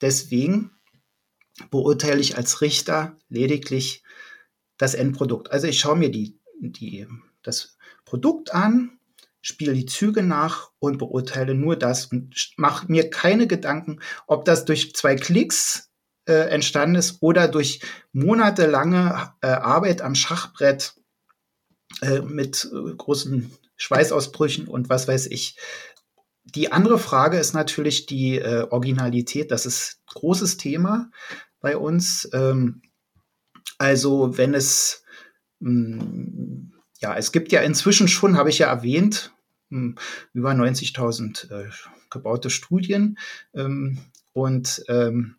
[0.00, 0.72] deswegen
[1.70, 4.02] beurteile ich als Richter lediglich
[4.76, 5.50] das Endprodukt.
[5.50, 7.06] Also ich schaue mir die, die,
[7.42, 8.98] das Produkt an,
[9.46, 14.64] spiele die Züge nach und beurteile nur das und mache mir keine Gedanken, ob das
[14.64, 15.88] durch zwei Klicks
[16.28, 17.80] äh, entstanden ist oder durch
[18.12, 20.96] monatelange äh, Arbeit am Schachbrett
[22.02, 25.56] äh, mit äh, großen Schweißausbrüchen und was weiß ich.
[26.42, 29.52] Die andere Frage ist natürlich die äh, Originalität.
[29.52, 31.08] Das ist großes Thema
[31.60, 32.28] bei uns.
[32.32, 32.82] Ähm,
[33.78, 35.04] also wenn es
[35.60, 39.32] mh, hm, ja, es gibt ja inzwischen schon, habe ich ja erwähnt,
[39.70, 41.70] über 90.000 äh,
[42.10, 43.18] gebaute Studien.
[43.54, 43.98] Ähm,
[44.32, 45.36] und ähm,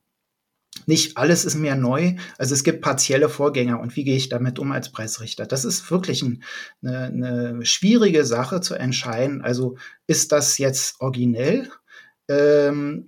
[0.85, 2.15] nicht alles ist mehr neu.
[2.37, 3.79] Also es gibt partielle Vorgänger.
[3.79, 5.45] Und wie gehe ich damit um als Preisrichter?
[5.45, 6.43] Das ist wirklich ein,
[6.83, 9.41] eine, eine schwierige Sache zu entscheiden.
[9.41, 11.69] Also ist das jetzt originell?
[12.27, 13.07] Ähm,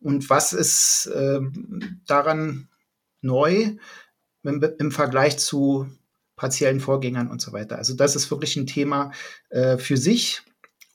[0.00, 2.68] und was ist ähm, daran
[3.20, 3.76] neu
[4.42, 5.88] im, im Vergleich zu
[6.36, 7.76] partiellen Vorgängern und so weiter.
[7.76, 9.12] Also das ist wirklich ein Thema
[9.50, 10.42] äh, für sich.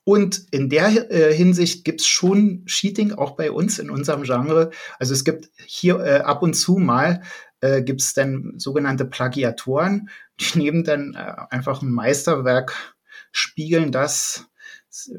[0.04, 4.72] Und in der äh, Hinsicht gibt's schon Cheating auch bei uns in unserem Genre.
[4.98, 7.22] Also es gibt hier äh, ab und zu mal
[7.62, 12.96] äh, gibt's dann sogenannte Plagiatoren, die nehmen dann äh, einfach ein Meisterwerk,
[13.32, 14.48] spiegeln das,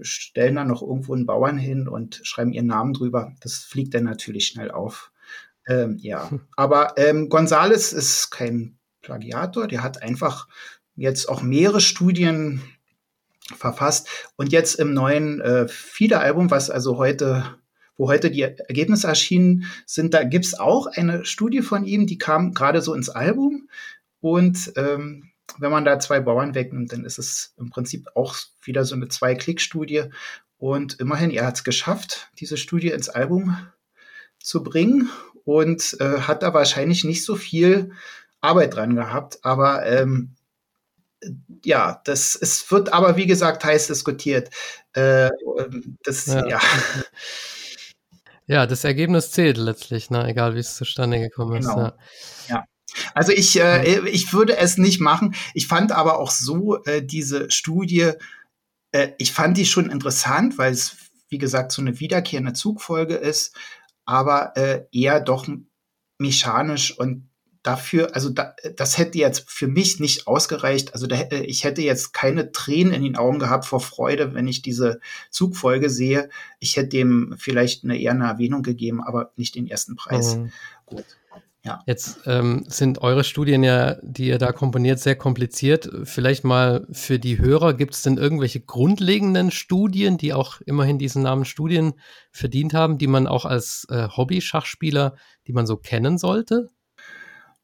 [0.03, 3.33] stellen dann noch irgendwo einen Bauern hin und schreiben ihren Namen drüber.
[3.41, 5.13] Das fliegt dann natürlich schnell auf.
[5.67, 10.49] Ähm, ja, aber ähm, Gonzales ist kein Plagiator, der hat einfach
[10.97, 12.62] jetzt auch mehrere Studien
[13.57, 17.57] verfasst und jetzt im neuen äh, FIDE-Album, was also heute
[17.97, 22.53] wo heute die Ergebnisse erschienen sind, da gibt's auch eine Studie von ihm, die kam
[22.55, 23.69] gerade so ins Album.
[24.21, 28.85] Und ähm, wenn man da zwei Bauern wegnimmt, dann ist es im Prinzip auch wieder
[28.85, 30.05] so eine Zwei-Klick-Studie.
[30.57, 33.57] Und immerhin, er hat es geschafft, diese Studie ins Album
[34.38, 35.11] zu bringen
[35.45, 37.93] und äh, hat da wahrscheinlich nicht so viel
[38.42, 39.38] Arbeit dran gehabt.
[39.42, 40.35] Aber ähm,
[41.64, 44.50] ja, das es wird aber wie gesagt heiß diskutiert.
[44.92, 45.31] Äh,
[46.05, 46.46] das ja.
[46.46, 46.61] ja.
[48.46, 50.28] Ja, das Ergebnis zählt letztlich, ne?
[50.28, 51.68] egal wie es zustande gekommen ist.
[51.68, 51.81] Genau.
[51.81, 51.96] Ja.
[52.48, 52.64] ja.
[53.14, 55.35] Also ich, äh, ich würde es nicht machen.
[55.55, 58.12] Ich fand aber auch so äh, diese Studie,
[58.90, 60.96] äh, ich fand die schon interessant, weil es,
[61.28, 63.57] wie gesagt, so eine wiederkehrende Zugfolge ist,
[64.05, 65.46] aber äh, eher doch
[66.18, 67.31] mechanisch und
[67.62, 70.94] dafür, also da, das hätte jetzt für mich nicht ausgereicht.
[70.94, 74.62] Also da, ich hätte jetzt keine Tränen in den Augen gehabt vor Freude, wenn ich
[74.62, 76.29] diese Zugfolge sehe.
[76.59, 80.37] Ich hätte dem vielleicht eine eher eine Erwähnung gegeben, aber nicht den ersten Preis.
[80.37, 80.53] Mhm.
[80.87, 81.05] Gut.
[81.64, 81.81] Ja.
[81.87, 85.88] Jetzt ähm, sind eure Studien ja, die ihr da komponiert, sehr kompliziert.
[86.03, 91.22] Vielleicht mal für die Hörer, gibt es denn irgendwelche grundlegenden Studien, die auch immerhin diesen
[91.22, 91.92] Namen Studien
[92.33, 95.14] verdient haben, die man auch als äh, Hobby-Schachspieler,
[95.46, 96.68] die man so kennen sollte?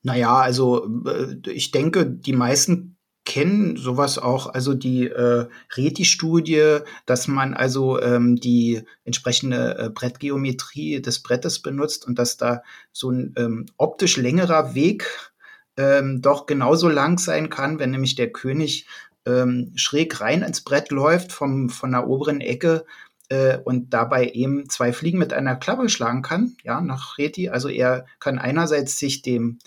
[0.02, 7.28] Naja, also äh, ich denke, die meisten kennen sowas auch, also die äh, Reti-Studie, dass
[7.28, 13.34] man also ähm, die entsprechende äh, Brettgeometrie des Brettes benutzt und dass da so ein
[13.37, 15.30] ähm, optisch längerer Weg
[15.76, 18.87] ähm, doch genauso lang sein kann, wenn nämlich der König
[19.26, 22.87] ähm, schräg rein ins Brett läuft vom, von der oberen Ecke
[23.28, 27.50] äh, und dabei eben zwei Fliegen mit einer Klappe schlagen kann, ja, nach Reti.
[27.50, 29.58] Also er kann einerseits sich dem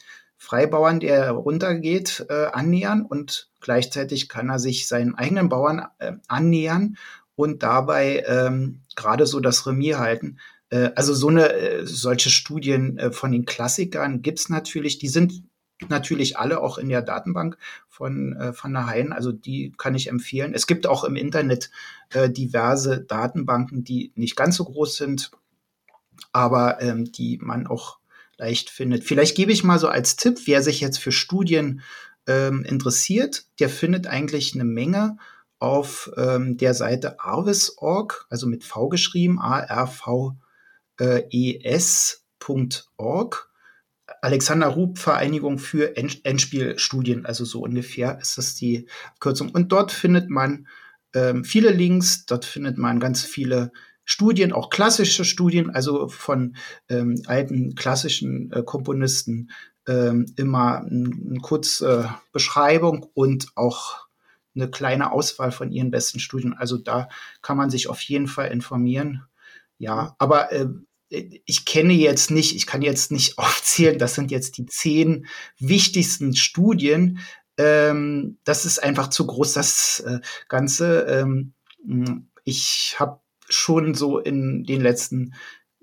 [0.42, 6.98] Freibauern, der runtergeht, äh, annähern und gleichzeitig kann er sich seinen eigenen Bauern äh, annähern
[7.36, 10.40] und dabei ähm, gerade so das Remis halten.
[10.72, 14.98] Äh, also so eine äh, solche Studien äh, von den Klassikern gibt's natürlich.
[14.98, 15.44] Die sind
[15.90, 19.14] natürlich alle auch in der Datenbank von äh, von der Hain.
[19.14, 20.56] Also die kann ich empfehlen.
[20.56, 21.70] Es gibt auch im Internet
[22.10, 25.30] äh, diverse Datenbanken, die nicht ganz so groß sind,
[26.32, 28.01] aber ähm, die man auch
[28.42, 29.04] leicht findet.
[29.04, 31.82] Vielleicht gebe ich mal so als Tipp, wer sich jetzt für Studien
[32.28, 35.18] ähm, interessiert, der findet eigentlich eine Menge
[35.60, 40.38] auf ähm, der Seite arvis.org, also mit V geschrieben, A-R-V-E-S.org.
[44.24, 48.88] Alexander Rupp Vereinigung für Endspielstudien, also so ungefähr ist das die
[49.20, 49.52] Kürzung.
[49.52, 50.68] Und dort findet man
[51.14, 53.72] ähm, viele Links, dort findet man ganz viele
[54.12, 56.58] Studien, auch klassische Studien, also von
[56.89, 59.52] ähm, alten klassischen äh, Komponisten,
[59.88, 64.08] ähm, immer eine kurze äh, Beschreibung und auch
[64.54, 66.54] eine kleine Auswahl von ihren besten Studien.
[66.54, 67.08] Also da
[67.41, 69.24] kann man sich auf jeden Fall informieren.
[69.78, 70.67] Ja, aber äh,
[71.45, 75.26] ich kenne jetzt nicht, ich kann jetzt nicht aufzählen, das sind jetzt die zehn
[75.58, 77.19] wichtigsten Studien.
[77.56, 80.19] Ähm, das ist einfach zu groß, das äh,
[80.50, 81.06] Ganze.
[81.08, 81.54] Ähm,
[82.43, 83.21] ich habe
[83.54, 85.34] schon so in den letzten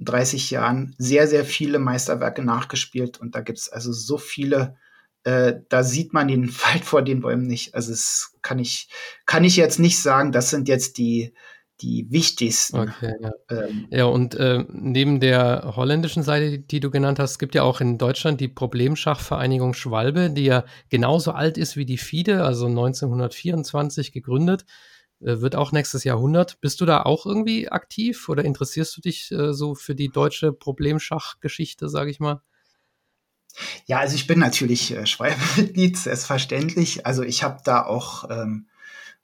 [0.00, 4.76] 30 Jahren sehr, sehr viele Meisterwerke nachgespielt und da gibt es also so viele,
[5.24, 7.74] äh, da sieht man den Wald vor den Bäumen nicht.
[7.74, 8.88] Also es kann ich,
[9.26, 11.35] kann ich jetzt nicht sagen, das sind jetzt die,
[11.81, 12.76] die wichtigsten.
[12.76, 13.31] Okay, ja.
[13.50, 17.81] Ähm, ja, und äh, neben der holländischen Seite, die du genannt hast, gibt ja auch
[17.81, 24.12] in Deutschland die Problemschachvereinigung Schwalbe, die ja genauso alt ist wie die FIDE, also 1924
[24.12, 24.64] gegründet.
[25.20, 26.61] Äh, wird auch nächstes Jahrhundert.
[26.61, 30.52] Bist du da auch irgendwie aktiv oder interessierst du dich äh, so für die deutsche
[30.52, 32.42] Problemschachgeschichte, sage ich mal?
[33.87, 37.07] Ja, also ich bin natürlich äh, Schweibemitglied, selbstverständlich.
[37.07, 38.68] Also ich habe da auch ähm,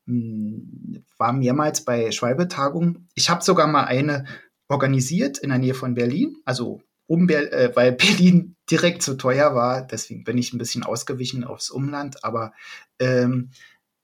[0.07, 3.09] hm, war mehrmals bei Schwalbe-Tagungen.
[3.14, 4.26] Ich habe sogar mal eine
[4.68, 9.54] organisiert in der Nähe von Berlin, also um Ber äh, weil Berlin direkt zu teuer
[9.54, 9.83] war.
[9.83, 12.24] Deswegen bin ich ein bisschen ausgewichen aufs Umland.
[12.24, 12.52] Aber
[12.98, 13.50] ähm,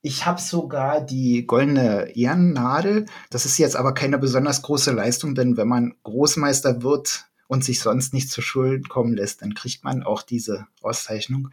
[0.02, 3.06] ich habe sogar die goldene Ehrennadel.
[3.30, 7.80] Das ist jetzt aber keine besonders große Leistung, denn wenn man Großmeister wird und sich
[7.80, 11.50] sonst nicht zu Schulden kommen lässt, dann kriegt man auch diese Auszeichnung.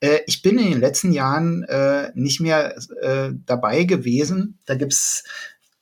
[0.00, 4.58] Äh, ich bin in den letzten Jahren äh, nicht mehr äh, dabei gewesen.
[4.66, 5.24] Da gibt's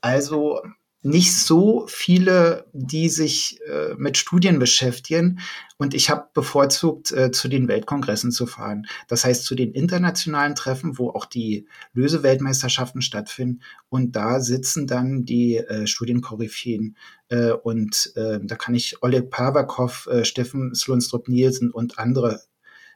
[0.01, 0.63] also
[1.07, 5.39] nicht so viele, die sich äh, mit Studien beschäftigen.
[5.79, 8.87] Und ich habe bevorzugt, äh, zu den Weltkongressen zu fahren.
[9.07, 13.63] Das heißt, zu den internationalen Treffen, wo auch die Löseweltmeisterschaften stattfinden.
[13.89, 16.97] Und da sitzen dann die äh, Studienkoryphäen.
[17.29, 22.43] Äh, und äh, da kann ich Oleg Pavakov, äh, Steffen Slunstrup-Nielsen und andere,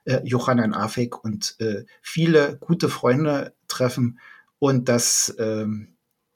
[0.05, 4.19] äh, Johannan Afek und äh, viele gute Freunde treffen.
[4.59, 5.67] Und das, äh,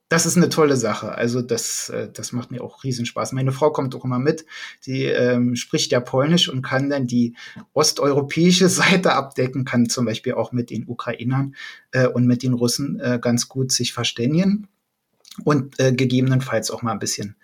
[0.08, 1.12] das ist eine tolle Sache.
[1.12, 3.32] Also das, äh, das macht mir auch riesen Spaß.
[3.32, 4.44] Meine Frau kommt auch immer mit.
[4.86, 7.34] Die ähm, spricht ja Polnisch und kann dann die
[7.72, 11.54] osteuropäische Seite abdecken, kann zum Beispiel auch mit den Ukrainern
[11.92, 14.68] äh, und mit den Russen äh, ganz gut sich verständigen
[15.42, 17.36] und äh, gegebenenfalls auch mal ein bisschen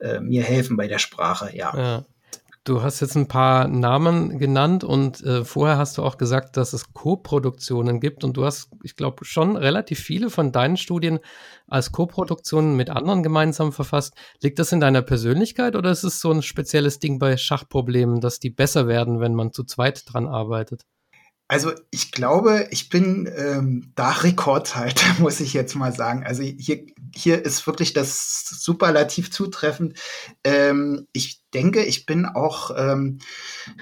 [0.00, 1.76] äh, mir helfen bei der Sprache, ja.
[1.76, 2.04] ja.
[2.68, 6.74] Du hast jetzt ein paar Namen genannt und äh, vorher hast du auch gesagt, dass
[6.74, 11.18] es Co-Produktionen gibt und du hast, ich glaube, schon relativ viele von deinen Studien
[11.66, 14.12] als Co-Produktionen mit anderen gemeinsam verfasst.
[14.42, 18.38] Liegt das in deiner Persönlichkeit oder ist es so ein spezielles Ding bei Schachproblemen, dass
[18.38, 20.82] die besser werden, wenn man zu zweit dran arbeitet?
[21.48, 26.24] Also ich glaube, ich bin ähm, da Rekordhalter, muss ich jetzt mal sagen.
[26.24, 26.84] Also hier,
[27.14, 29.98] hier ist wirklich das Superlativ zutreffend.
[30.44, 33.18] Ähm, ich denke, ich bin auch ähm,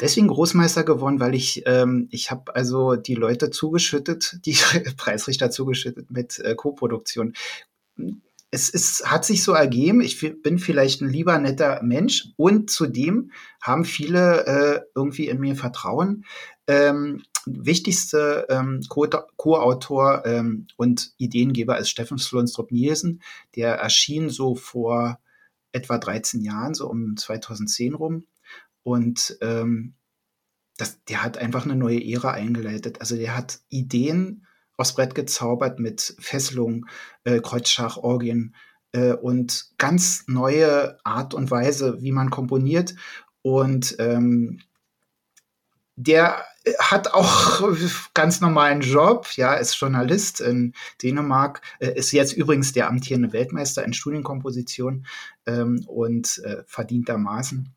[0.01, 4.57] deswegen Großmeister geworden, weil ich ähm, ich habe also die Leute zugeschüttet, die
[4.97, 7.35] Preisrichter zugeschüttet mit äh, Co-Produktion
[8.53, 13.33] es ist, hat sich so ergeben, ich bin vielleicht ein lieber netter Mensch und zudem
[13.61, 16.25] haben viele äh, irgendwie in mir Vertrauen.
[16.69, 23.23] Ähm, wichtigste ähm, Co-Autor ähm, und Ideengeber ist Steffen Slunstrup Nielsen.
[23.55, 25.19] Der erschien so vor
[25.73, 28.27] etwa 13 Jahren, so um 2010 rum.
[28.83, 29.95] Und ähm,
[30.77, 33.01] das, der hat einfach eine neue Ära eingeleitet.
[33.01, 36.87] Also der hat Ideen aufs Brett gezaubert mit Fesselung,
[37.25, 38.55] äh, Kreuzschach, Orgien
[38.93, 42.95] äh, und ganz neue Art und Weise, wie man komponiert.
[43.43, 44.61] Und ähm,
[45.97, 46.45] der
[46.79, 47.63] hat auch
[48.15, 53.85] ganz normalen Job, ja, ist Journalist in Dänemark, äh, ist jetzt übrigens der amtierende Weltmeister
[53.85, 55.07] in Studienkomposition
[55.47, 57.73] ähm, und äh, verdientermaßen.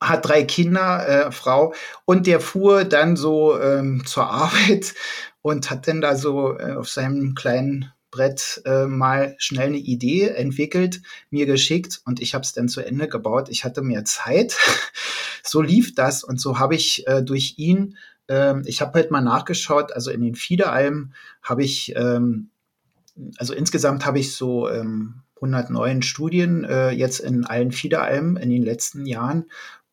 [0.00, 1.74] Hat drei Kinder, äh, Frau,
[2.04, 4.94] und der fuhr dann so ähm, zur Arbeit
[5.42, 10.28] und hat dann da so äh, auf seinem kleinen Brett äh, mal schnell eine Idee
[10.28, 13.48] entwickelt, mir geschickt und ich habe es dann zu Ende gebaut.
[13.48, 14.56] Ich hatte mehr Zeit.
[15.42, 17.96] so lief das und so habe ich äh, durch ihn,
[18.28, 21.12] äh, ich habe halt mal nachgeschaut, also in den Fiederalben
[21.42, 22.50] habe ich, ähm,
[23.36, 28.62] also insgesamt habe ich so ähm, 109 Studien äh, jetzt in allen Fiederalben in den
[28.62, 29.46] letzten Jahren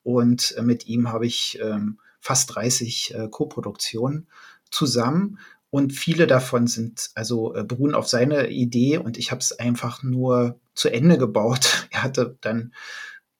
[0.04, 4.28] und äh, mit ihm habe ich ähm, fast 30 äh, Co-Produktionen
[4.70, 5.40] zusammen
[5.72, 10.04] und viele davon sind also äh, beruhen auf seiner Idee und ich habe es einfach
[10.04, 11.88] nur zu Ende gebaut.
[11.92, 12.74] Er hatte dann,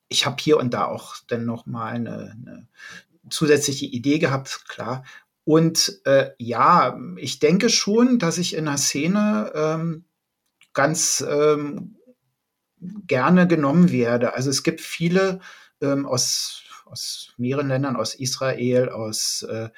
[0.08, 2.68] ich habe hier und da auch dann noch mal eine, eine
[3.30, 5.04] zusätzliche Idee gehabt, klar.
[5.44, 10.06] Und äh, ja, ich denke schon, dass ich in der Szene ähm,
[10.74, 11.98] ganz ähm,
[13.08, 14.36] gerne genommen werde.
[14.36, 15.42] Also es gibt viele
[15.82, 19.70] ähm, aus, aus mehreren Ländern, aus Israel, aus äh,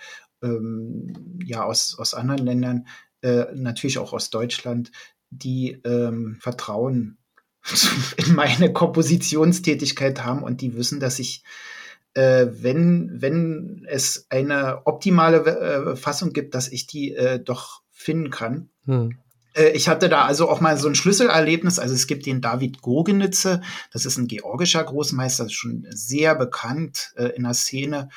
[0.44, 2.88] ähm, ja aus, aus anderen Ländern,
[3.22, 4.92] äh, natürlich auch aus Deutschland,
[5.30, 7.18] die ähm, Vertrauen
[8.18, 11.44] in meine Kompositionstätigkeit haben und die wissen, dass ich,
[12.14, 18.30] äh, wenn, wenn es eine optimale äh, Fassung gibt, dass ich die äh, doch finden
[18.30, 18.70] kann.
[18.86, 19.18] Hm.
[19.54, 21.80] Äh, ich hatte da also auch mal so ein Schlüsselerlebnis.
[21.80, 27.28] Also es gibt den David Gogenitze, das ist ein georgischer Großmeister, schon sehr bekannt äh,
[27.36, 28.10] in der Szene,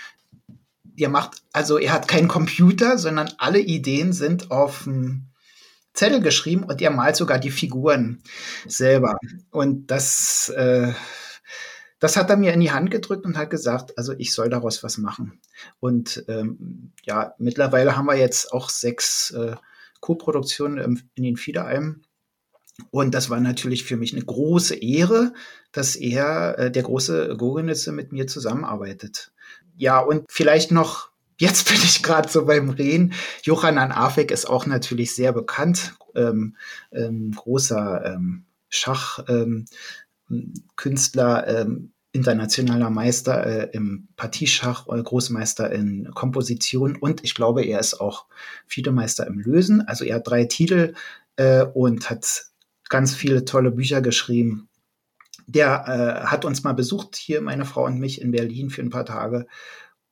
[0.97, 5.27] ihr macht, also er hat keinen Computer, sondern alle Ideen sind auf dem
[5.93, 8.23] Zettel geschrieben und er malt sogar die Figuren
[8.67, 9.17] selber.
[9.51, 10.93] Und das, äh,
[11.99, 14.83] das hat er mir in die Hand gedrückt und hat gesagt, also ich soll daraus
[14.83, 15.41] was machen.
[15.81, 19.57] Und ähm, ja, mittlerweile haben wir jetzt auch sechs äh,
[20.01, 22.05] Co-Produktionen in den Fiederalben.
[22.91, 25.33] Und das war natürlich für mich eine große Ehre,
[25.73, 29.33] dass er, äh, der große Gogenitze, mit mir zusammenarbeitet.
[29.77, 33.13] Ja, und vielleicht noch, jetzt bin ich gerade so beim Reden,
[33.43, 36.57] Johannan Afek ist auch natürlich sehr bekannt, ähm,
[36.93, 39.67] ähm, großer ähm, Schachkünstler,
[41.47, 48.01] ähm, internationaler Meister äh, im Partieschach, äh, Großmeister in Komposition und ich glaube, er ist
[48.01, 48.25] auch
[48.67, 49.83] Fiedemeister im Lösen.
[49.87, 50.95] Also er hat drei Titel
[51.37, 52.47] äh, und hat
[52.89, 54.69] ganz viele tolle Bücher geschrieben
[55.47, 58.91] der äh, hat uns mal besucht, hier meine Frau und mich in Berlin für ein
[58.91, 59.47] paar Tage.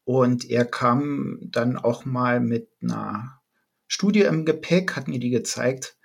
[0.05, 3.41] Und er kam dann auch mal mit einer
[3.87, 5.97] Studie im Gepäck, hat mir die gezeigt.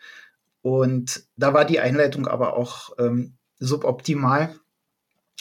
[0.61, 4.55] Und da war die Einleitung aber auch ähm, suboptimal.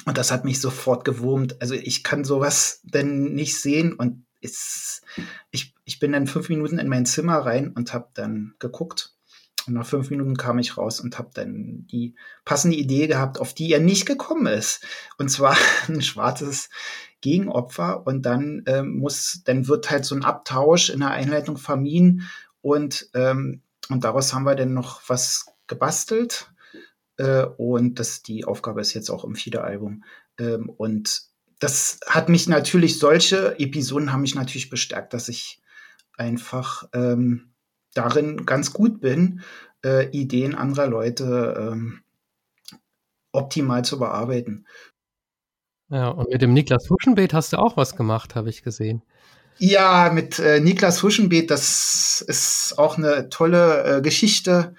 [0.04, 1.60] Und das hat mich sofort gewurmt.
[1.60, 3.94] Also ich kann sowas denn nicht sehen.
[3.94, 5.02] Und es,
[5.50, 9.17] ich, ich bin dann fünf Minuten in mein Zimmer rein und habe dann geguckt
[9.68, 12.14] und nach fünf Minuten kam ich raus und habe dann die
[12.44, 14.84] passende Idee gehabt, auf die er nicht gekommen ist.
[15.18, 15.56] Und zwar
[15.88, 16.70] ein schwarzes
[17.20, 18.06] Gegenopfer.
[18.06, 22.28] Und dann ähm, muss, dann wird halt so ein Abtausch in der Einleitung vermieden.
[22.62, 26.50] Und, ähm, und daraus haben wir dann noch was gebastelt.
[27.16, 30.04] Äh, und das, die Aufgabe ist jetzt auch im Fiederalbum.
[30.38, 31.22] Ähm, und
[31.58, 35.60] das hat mich natürlich, solche Episoden haben mich natürlich bestärkt, dass ich
[36.16, 37.50] einfach ähm,
[37.94, 39.42] darin ganz gut bin,
[39.84, 42.00] äh, Ideen anderer Leute ähm,
[43.32, 44.66] optimal zu bearbeiten.
[45.90, 49.02] Ja, und mit dem Niklas Huschenbeet hast du auch was gemacht, habe ich gesehen.
[49.58, 54.74] Ja, mit äh, Niklas Huschenbeet, das ist auch eine tolle äh, Geschichte.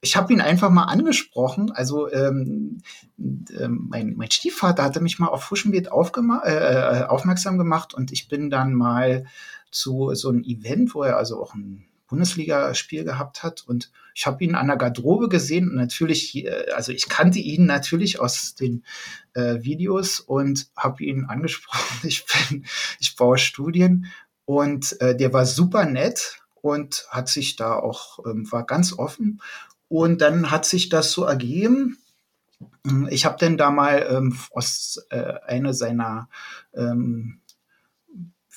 [0.00, 1.72] Ich habe ihn einfach mal angesprochen.
[1.72, 2.78] Also ähm,
[3.18, 8.28] äh, mein, mein Stiefvater hatte mich mal auf Huschenbeet äh, äh, aufmerksam gemacht und ich
[8.28, 9.26] bin dann mal
[9.70, 13.64] zu so einem Event, wo er also auch ein Bundesligaspiel gehabt hat.
[13.66, 17.66] Und ich habe ihn an der Garderobe gesehen und natürlich, äh, also ich kannte ihn
[17.66, 18.84] natürlich aus den
[19.34, 21.76] äh, Videos und habe ihn angesprochen.
[22.08, 22.66] Ich bin,
[23.00, 24.06] ich baue Studien
[24.44, 29.40] und äh, der war super nett und hat sich da auch, ähm, war ganz offen.
[29.88, 31.98] Und dann hat sich das so ergeben.
[33.10, 36.28] Ich habe dann da mal ähm, aus äh, einer seiner
[36.74, 37.40] ähm,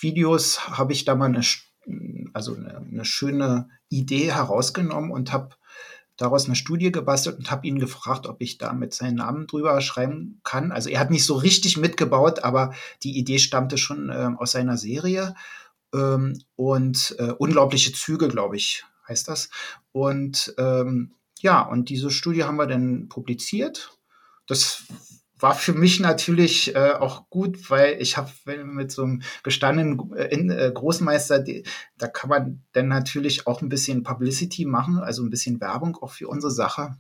[0.02, 1.44] Videos habe ich da mal eine
[2.34, 5.56] also eine, eine schöne Idee herausgenommen und habe
[6.18, 9.80] daraus eine Studie gebastelt und habe ihn gefragt, ob ich da mit seinen Namen drüber
[9.82, 10.72] schreiben kann.
[10.72, 12.74] Also er hat nicht so richtig mitgebaut, aber
[13.04, 15.36] die Idee stammte schon äh, aus seiner Serie.
[15.94, 19.50] Ähm, und äh, unglaubliche Züge, glaube ich, heißt das.
[19.92, 23.98] Und ähm, ja, und diese Studie haben wir dann publiziert.
[24.46, 24.84] Das
[25.40, 28.30] war für mich natürlich äh, auch gut, weil ich habe
[28.66, 31.64] mit so einem gestandenen äh, äh, Großmeister, die,
[31.98, 36.12] da kann man dann natürlich auch ein bisschen Publicity machen, also ein bisschen Werbung auch
[36.12, 36.98] für unsere Sache.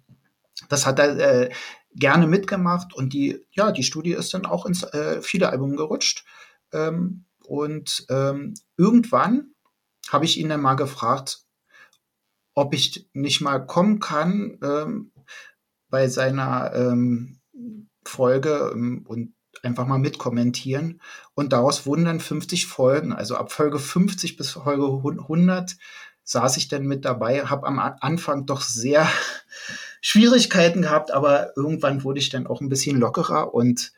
[0.69, 1.49] Das hat er äh,
[1.93, 6.25] gerne mitgemacht und die, ja, die Studie ist dann auch ins äh, viele Album gerutscht.
[6.71, 9.53] Ähm, und ähm, irgendwann
[10.09, 11.43] habe ich ihn dann mal gefragt,
[12.53, 15.11] ob ich nicht mal kommen kann ähm,
[15.89, 17.39] bei seiner ähm,
[18.03, 19.33] Folge ähm, und
[19.63, 21.01] einfach mal mitkommentieren.
[21.33, 23.13] Und daraus wurden dann 50 Folgen.
[23.13, 25.77] Also ab Folge 50 bis Folge 100
[26.23, 29.07] saß ich dann mit dabei, habe am Anfang doch sehr
[30.01, 33.91] Schwierigkeiten gehabt, aber irgendwann wurde ich dann auch ein bisschen lockerer und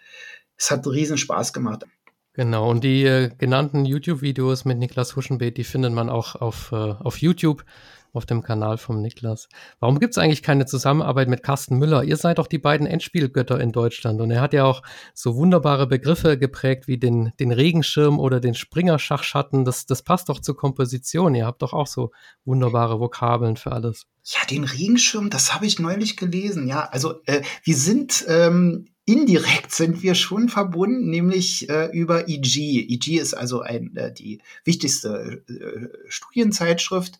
[0.57, 1.85] es hat riesen Spaß gemacht.
[2.33, 6.75] Genau, und die äh, genannten YouTube-Videos mit Niklas Huschenbeet, die findet man auch auf, äh,
[6.75, 7.65] auf YouTube
[8.13, 9.47] auf dem Kanal vom Niklas.
[9.79, 12.03] Warum gibt es eigentlich keine Zusammenarbeit mit Carsten Müller?
[12.03, 14.81] Ihr seid doch die beiden Endspielgötter in Deutschland und er hat ja auch
[15.13, 19.65] so wunderbare Begriffe geprägt wie den, den Regenschirm oder den Springer-Schachschatten.
[19.65, 21.35] Das, das passt doch zur Komposition.
[21.35, 22.11] Ihr habt doch auch so
[22.45, 24.05] wunderbare Vokabeln für alles.
[24.23, 26.67] Ja, den Regenschirm, das habe ich neulich gelesen.
[26.67, 32.87] Ja, also äh, wir sind ähm, indirekt sind wir schon verbunden, nämlich äh, über EG.
[32.87, 37.19] EG ist also ein, äh, die wichtigste äh, Studienzeitschrift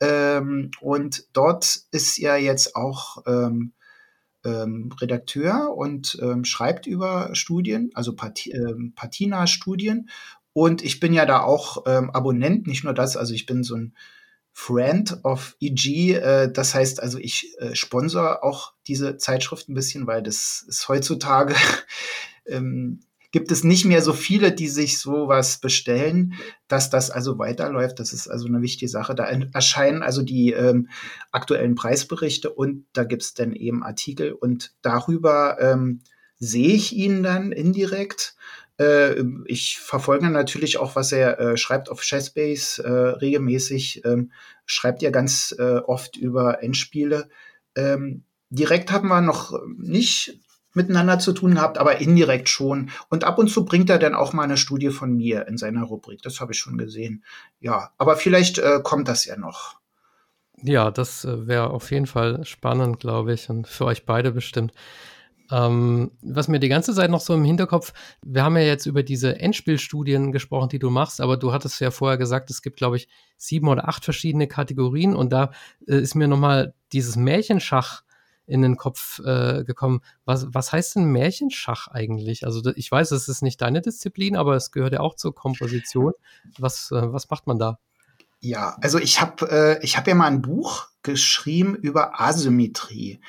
[0.00, 3.72] ähm, und dort ist er jetzt auch ähm,
[4.44, 10.08] ähm, Redakteur und ähm, schreibt über Studien, also Pat ähm, Patina-Studien.
[10.52, 13.94] Und ich bin ja da auch Abonnent, nicht nur das, also ich bin so ein
[14.56, 16.14] Friend of EG.
[16.14, 20.88] Äh, das heißt also, ich äh, sponsor auch diese Zeitschrift ein bisschen, weil das ist
[20.88, 21.54] heutzutage
[22.46, 23.00] ähm,
[23.34, 26.34] gibt es nicht mehr so viele, die sich sowas bestellen,
[26.68, 27.98] dass das also weiterläuft.
[27.98, 29.16] Das ist also eine wichtige Sache.
[29.16, 30.88] Da erscheinen also die ähm,
[31.32, 36.02] aktuellen Preisberichte und da gibt es dann eben Artikel und darüber ähm,
[36.38, 38.36] sehe ich ihn dann indirekt.
[38.78, 44.02] Äh, ich verfolge natürlich auch, was er äh, schreibt auf Chessbase äh, regelmäßig.
[44.04, 44.30] Ähm,
[44.64, 47.28] schreibt ja ganz äh, oft über Endspiele.
[47.74, 50.38] Ähm, direkt haben wir noch nicht
[50.74, 52.90] miteinander zu tun habt, aber indirekt schon.
[53.08, 55.84] Und ab und zu bringt er dann auch mal eine Studie von mir in seiner
[55.84, 56.22] Rubrik.
[56.22, 57.24] Das habe ich schon gesehen.
[57.60, 59.76] Ja, aber vielleicht äh, kommt das ja noch.
[60.62, 64.72] Ja, das äh, wäre auf jeden Fall spannend, glaube ich, und für euch beide bestimmt.
[65.50, 67.92] Ähm, was mir die ganze Zeit noch so im Hinterkopf,
[68.24, 71.90] wir haben ja jetzt über diese Endspielstudien gesprochen, die du machst, aber du hattest ja
[71.90, 75.50] vorher gesagt, es gibt, glaube ich, sieben oder acht verschiedene Kategorien und da
[75.86, 78.03] äh, ist mir nochmal dieses Märchenschach
[78.46, 80.00] in den Kopf äh, gekommen.
[80.24, 82.44] Was, was heißt denn Märchenschach eigentlich?
[82.44, 86.12] Also ich weiß, es ist nicht deine Disziplin, aber es gehört ja auch zur Komposition.
[86.58, 87.78] Was, äh, was macht man da?
[88.40, 93.20] Ja, also ich habe äh, ich hab ja mal ein Buch geschrieben über Asymmetrie.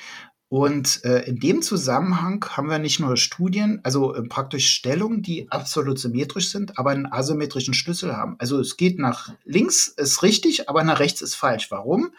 [0.48, 5.50] Und äh, in dem Zusammenhang haben wir nicht nur Studien, also äh, praktisch Stellungen, die
[5.50, 8.36] absolut symmetrisch sind, aber einen asymmetrischen Schlüssel haben.
[8.38, 11.70] Also es geht nach links, ist richtig, aber nach rechts ist falsch.
[11.70, 12.12] Warum?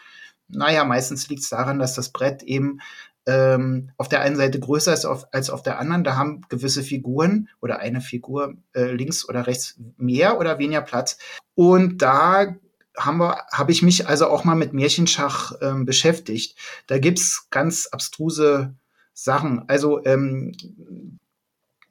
[0.48, 2.80] Naja, meistens liegt es daran, dass das Brett eben
[3.26, 6.04] ähm, auf der einen Seite größer ist auf, als auf der anderen.
[6.04, 11.18] Da haben gewisse Figuren oder eine Figur äh, links oder rechts mehr oder weniger Platz.
[11.54, 12.56] Und da
[12.96, 16.58] habe ich mich also auch mal mit Märchenschach ähm, beschäftigt.
[16.88, 18.74] Da gibt's ganz abstruse
[19.14, 19.68] Sachen.
[19.68, 20.52] Also ähm,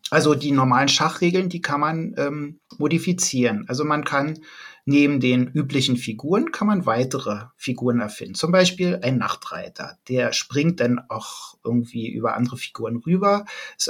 [0.10, 3.66] Also die normalen Schachregeln, die kann man ähm, modifizieren.
[3.68, 4.39] Also man kann
[4.88, 8.36] neben den üblichen Figuren kann man weitere Figuren erfinden.
[8.36, 13.44] Zum Beispiel ein Nachtreiter, der springt dann auch irgendwie über andere Figuren rüber,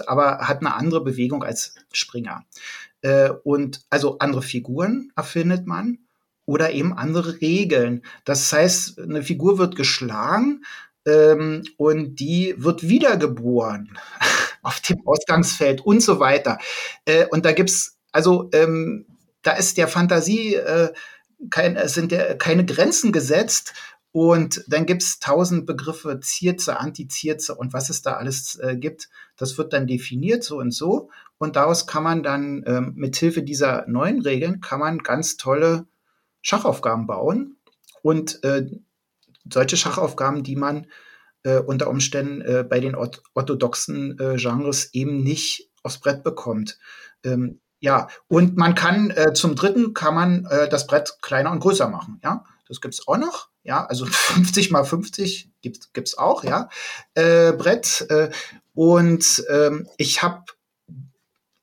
[0.08, 2.46] aber hat eine andere Bewegung als Springer.
[3.02, 6.00] Äh, und also andere Figuren erfindet man
[6.46, 8.02] oder eben andere Regeln.
[8.26, 10.64] Das heißt, eine Figur wird geschlagen
[11.06, 13.96] ähm, und die wird wiedergeboren
[14.64, 16.58] auf dem Ausgangsfeld und so weiter.
[17.06, 19.06] Äh, und da gibt's also ähm,
[19.48, 20.92] da ist der Fantasie äh,
[21.50, 23.74] kein, sind der, keine Grenzen gesetzt.
[24.12, 29.10] Und dann gibt's tausend Begriffe, Zierze, Antizierze und was es da alles äh, gibt.
[29.38, 31.12] Das wird dann definiert so und so.
[31.38, 35.86] Und daraus kann man dann ähm, mit Hilfe dieser neuen Regeln kann man ganz tolle
[36.42, 37.58] Schachaufgaben bauen.
[38.02, 38.66] Und äh,
[39.50, 40.88] solche Schachaufgaben, die man
[41.44, 46.80] äh, unter Umständen äh, bei den orthodoxen äh, Genres eben nicht aufs Brett bekommt.
[47.24, 51.60] Ähm, ja, und man kann äh, zum dritten kann man äh, das Brett kleiner und
[51.60, 52.20] größer machen.
[52.24, 53.50] Ja, das gibt's auch noch.
[53.64, 56.44] Ja, also 50 mal 50 gibt's gibt's auch.
[56.44, 56.70] Ja,
[57.14, 58.06] äh, Brett.
[58.10, 58.32] Äh,
[58.74, 60.44] und ähm, ich habe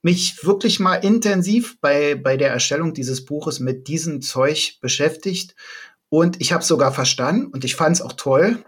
[0.02, 5.56] mich wirklich mal intensiv bei bei der Erstellung dieses Buches mit diesem Zeug beschäftigt
[6.08, 8.64] und ich habe sogar verstanden und ich fand es auch toll.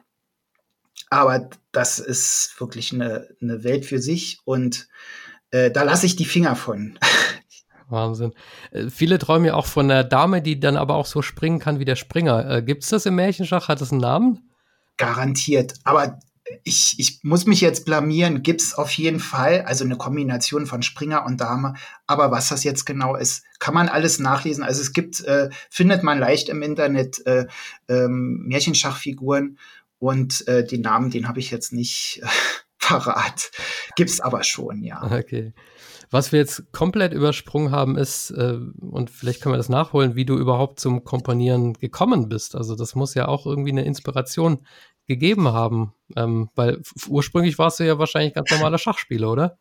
[1.11, 4.89] Aber das ist wirklich eine, eine Welt für sich und
[5.51, 6.99] äh, da lasse ich die Finger von.
[7.89, 8.33] Wahnsinn.
[8.71, 11.79] Äh, viele träumen ja auch von einer Dame, die dann aber auch so springen kann
[11.79, 12.49] wie der Springer.
[12.51, 13.69] Äh, Gibt es das im Märchenschach?
[13.69, 14.51] Hat das einen Namen?
[14.97, 15.75] Garantiert.
[15.85, 16.19] Aber
[16.65, 18.43] ich, ich muss mich jetzt blamieren.
[18.43, 19.63] Gibt es auf jeden Fall.
[19.63, 21.75] Also eine Kombination von Springer und Dame.
[22.07, 24.65] Aber was das jetzt genau ist, kann man alles nachlesen.
[24.65, 27.47] Also es gibt, äh, findet man leicht im Internet äh,
[27.89, 29.59] ähm, Märchenschachfiguren.
[29.99, 32.27] Und äh, den Namen, den habe ich jetzt nicht äh,
[32.79, 33.51] parat.
[33.97, 35.03] Gibt's aber schon, ja.
[35.03, 35.53] Okay.
[36.11, 40.25] Was wir jetzt komplett übersprungen haben, ist, äh, und vielleicht können wir das nachholen, wie
[40.25, 42.55] du überhaupt zum Komponieren gekommen bist.
[42.55, 44.67] Also das muss ja auch irgendwie eine Inspiration
[45.07, 49.59] gegeben haben, ähm, weil ursprünglich warst du ja wahrscheinlich ganz normaler Schachspieler, oder?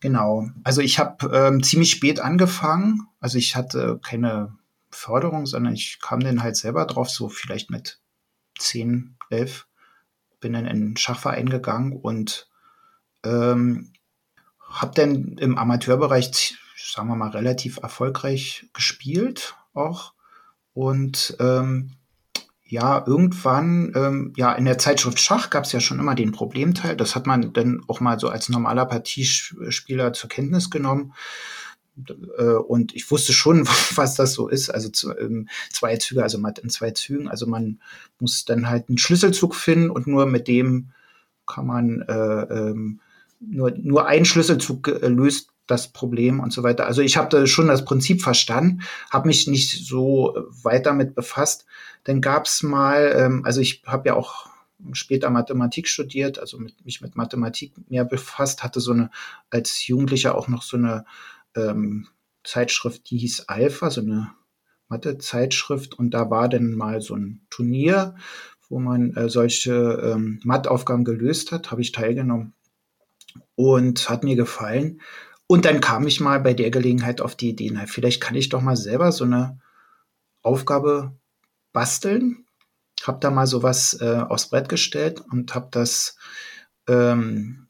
[0.00, 0.48] Genau.
[0.64, 3.08] Also ich habe ähm, ziemlich spät angefangen.
[3.20, 4.56] Also ich hatte keine
[4.90, 8.00] Förderung, sondern ich kam dann halt selber drauf, so vielleicht mit
[8.58, 9.66] zehn, elf.
[10.40, 12.48] Bin dann in den Schachverein gegangen und
[13.24, 13.92] ähm,
[14.68, 20.12] habe dann im Amateurbereich, sagen wir mal, relativ erfolgreich gespielt auch.
[20.74, 21.92] Und ähm,
[22.64, 26.96] ja, irgendwann, ähm, ja, in der Zeitschrift Schach gab es ja schon immer den Problemteil.
[26.96, 31.14] Das hat man dann auch mal so als normaler Partiespieler zur Kenntnis genommen.
[32.36, 34.68] Äh, und ich wusste schon, was das so ist.
[34.68, 37.28] Also ähm, zwei Züge, also Matt in zwei Zügen.
[37.28, 37.80] Also man
[38.20, 40.90] muss dann halt einen Schlüsselzug finden und nur mit dem
[41.46, 43.00] kann man äh, ähm,
[43.40, 46.86] nur, nur ein Schlüsselzug äh, löst das Problem und so weiter.
[46.86, 51.66] Also ich habe da schon das Prinzip verstanden, habe mich nicht so weit damit befasst.
[52.04, 54.48] Dann gab es mal, ähm, also ich habe ja auch
[54.92, 59.10] später Mathematik studiert, also mit, mich mit Mathematik mehr befasst, hatte so eine
[59.50, 61.04] als Jugendlicher auch noch so eine
[61.54, 62.08] ähm,
[62.44, 64.30] Zeitschrift, die hieß Alpha, so eine
[64.88, 68.14] Mathe-Zeitschrift und da war dann mal so ein Turnier,
[68.70, 72.54] wo man äh, solche ähm, Matheaufgaben gelöst hat, habe ich teilgenommen
[73.54, 75.00] und hat mir gefallen.
[75.46, 78.50] Und dann kam ich mal bei der Gelegenheit auf die Idee, na, vielleicht kann ich
[78.50, 79.58] doch mal selber so eine
[80.42, 81.16] Aufgabe
[81.72, 82.44] basteln.
[83.02, 86.16] Hab da mal sowas äh, aufs Brett gestellt und habe das
[86.88, 87.68] ähm,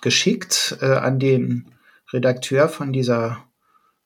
[0.00, 1.72] geschickt äh, an den
[2.12, 3.44] Redakteur von dieser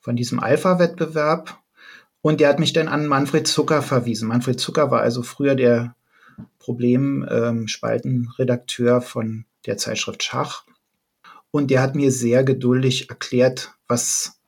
[0.01, 1.59] von diesem Alpha-Wettbewerb
[2.23, 4.29] und der hat mich dann an Manfred Zucker verwiesen.
[4.29, 5.95] Manfred Zucker war also früher der
[6.59, 10.65] Problemspaltenredakteur ähm, von der Zeitschrift Schach
[11.53, 14.41] und der hat mir sehr geduldig erklärt, was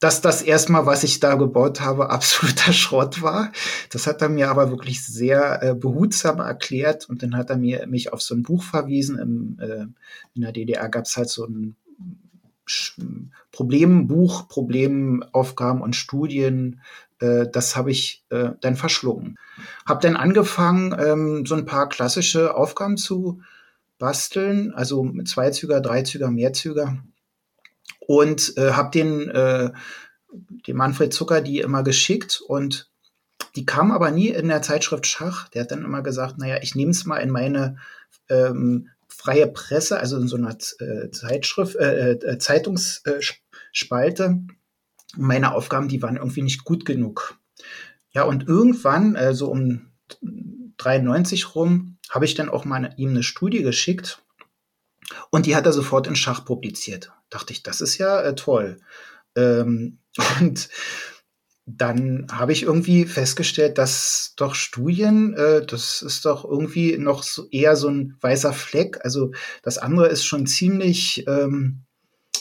[0.00, 3.52] dass das erstmal, was ich da gebaut habe, absoluter Schrott war.
[3.90, 7.86] Das hat er mir aber wirklich sehr äh, behutsam erklärt und dann hat er mir
[7.86, 9.18] mich auf so ein Buch verwiesen.
[9.18, 9.86] Im, äh,
[10.34, 11.76] in der DDR gab es halt so ein
[13.50, 16.82] Problembuch, Problemaufgaben und Studien.
[17.18, 19.38] Äh, das habe ich äh, dann verschlungen.
[19.86, 23.40] Habe dann angefangen, ähm, so ein paar klassische Aufgaben zu
[24.04, 26.98] basteln, also mit Zweizüger, Dreizüger, Mehrzüger.
[28.00, 29.72] Und äh, habe den, äh,
[30.66, 32.90] dem Manfred Zucker die immer geschickt und
[33.56, 35.48] die kam aber nie in der Zeitschrift Schach.
[35.48, 37.78] Der hat dann immer gesagt, naja, ich nehme es mal in meine
[38.28, 44.38] ähm, freie Presse, also in so einer äh, Zeitschrift, äh, äh, Zeitungsspalte.
[45.16, 47.38] Meine Aufgaben, die waren irgendwie nicht gut genug.
[48.12, 49.92] Ja, und irgendwann, äh, so um
[50.78, 54.22] 93 rum, habe ich dann auch mal ihm eine Studie geschickt
[55.30, 57.12] und die hat er sofort in Schach publiziert.
[57.30, 58.80] dachte ich, das ist ja äh, toll.
[59.36, 59.98] Ähm,
[60.40, 60.68] und
[61.66, 67.48] dann habe ich irgendwie festgestellt, dass doch Studien, äh, das ist doch irgendwie noch so
[67.50, 69.02] eher so ein weißer Fleck.
[69.02, 71.84] Also das andere ist schon ziemlich ähm,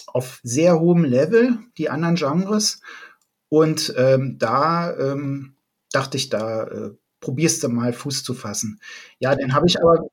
[0.07, 2.81] auf sehr hohem Level, die anderen Genres.
[3.49, 5.55] Und ähm, da ähm,
[5.91, 6.91] dachte ich, da äh,
[7.23, 8.79] probierst du mal Fuß zu fassen.
[9.19, 10.07] Ja, den habe ich aber.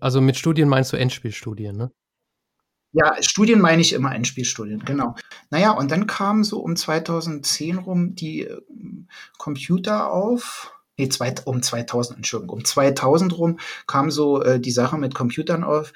[0.00, 1.92] Also mit Studien meinst du Endspielstudien, ne?
[2.92, 5.16] Ja, Studien meine ich immer Endspielstudien, genau.
[5.50, 8.58] Naja, und dann kamen so um 2010 rum die äh,
[9.36, 10.72] Computer auf.
[10.96, 15.62] Nee, zwei, um 2000, Entschuldigung, um 2000 rum kam so äh, die Sache mit Computern
[15.62, 15.92] auf.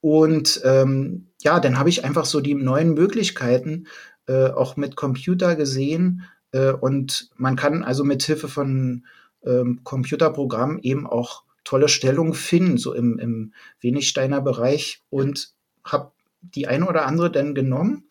[0.00, 3.86] Und ähm, ja, dann habe ich einfach so die neuen Möglichkeiten
[4.26, 6.24] äh, auch mit Computer gesehen.
[6.50, 9.06] Äh, und man kann also mit Hilfe von
[9.44, 15.02] ähm, Computerprogrammen eben auch tolle Stellungen finden, so im, im Wenigsteiner Bereich.
[15.10, 15.52] Und
[15.84, 18.04] habe die eine oder andere dann genommen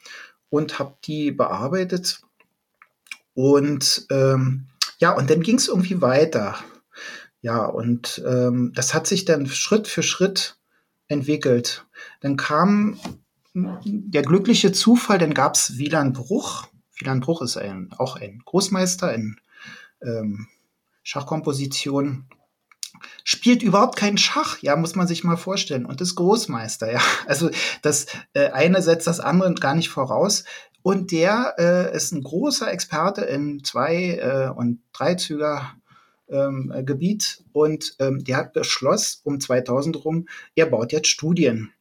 [0.49, 2.21] und habe die bearbeitet.
[3.33, 4.67] Und ähm,
[4.99, 6.57] ja, und dann ging es irgendwie weiter.
[7.41, 10.57] Ja, und ähm, das hat sich dann Schritt für Schritt
[11.07, 11.85] entwickelt.
[12.21, 12.99] Dann kam
[13.53, 16.67] der glückliche Zufall, dann gab es Wieland Bruch.
[16.95, 19.37] Wieland Bruch ist ein, auch ein Großmeister in
[20.03, 20.47] ähm,
[21.03, 22.27] Schachkomposition
[23.23, 25.85] spielt überhaupt keinen Schach, ja, muss man sich mal vorstellen.
[25.85, 27.01] Und ist Großmeister, ja.
[27.25, 27.49] Also
[27.81, 30.43] das äh, eine setzt das andere gar nicht voraus.
[30.83, 35.73] Und der äh, ist ein großer Experte in Zwei- äh, und Dreizüger.
[36.29, 41.73] Ähm, Gebiet und ähm, der hat beschlossen, um 2000 rum, er baut jetzt Studien.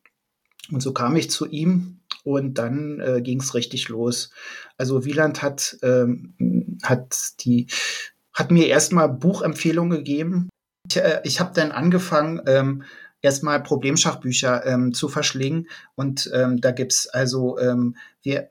[0.72, 4.30] Und so kam ich zu ihm und dann äh, ging es richtig los.
[4.76, 7.68] Also Wieland hat, ähm, hat die
[8.32, 10.50] hat mir erstmal Buchempfehlungen gegeben
[10.90, 12.82] ich, äh, ich habe dann angefangen, ähm,
[13.22, 15.68] erstmal Problemschachbücher ähm, zu verschlingen.
[15.94, 18.50] Und ähm, da gibt's also ähm, wir,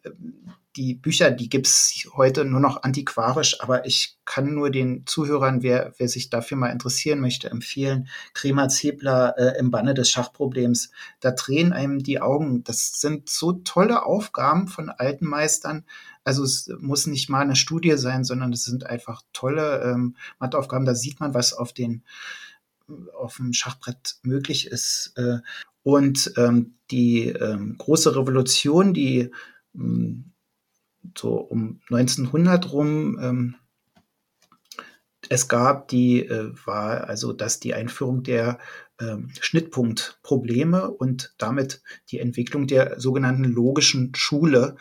[0.76, 5.94] die Bücher, die gibt's heute nur noch antiquarisch, aber ich kann nur den Zuhörern, wer,
[5.98, 8.08] wer sich dafür mal interessieren möchte, empfehlen.
[8.34, 10.92] Kremer Zebler äh, im Banne des Schachproblems.
[11.20, 12.64] Da drehen einem die Augen.
[12.64, 15.86] Das sind so tolle Aufgaben von alten Meistern.
[16.24, 20.86] Also es muss nicht mal eine Studie sein, sondern es sind einfach tolle ähm, Matheaufgaben.
[20.86, 22.04] Da sieht man, was auf den
[23.18, 25.14] auf dem Schachbrett möglich ist.
[25.16, 25.40] Äh,
[25.84, 29.32] und ähm, die ähm, große Revolution, die
[29.76, 30.29] ähm,
[31.18, 33.56] so um 1900 rum ähm,
[35.30, 38.58] es gab, die äh, war also, dass die Einführung der
[39.00, 44.76] ähm, Schnittpunktprobleme und damit die Entwicklung der sogenannten logischen Schule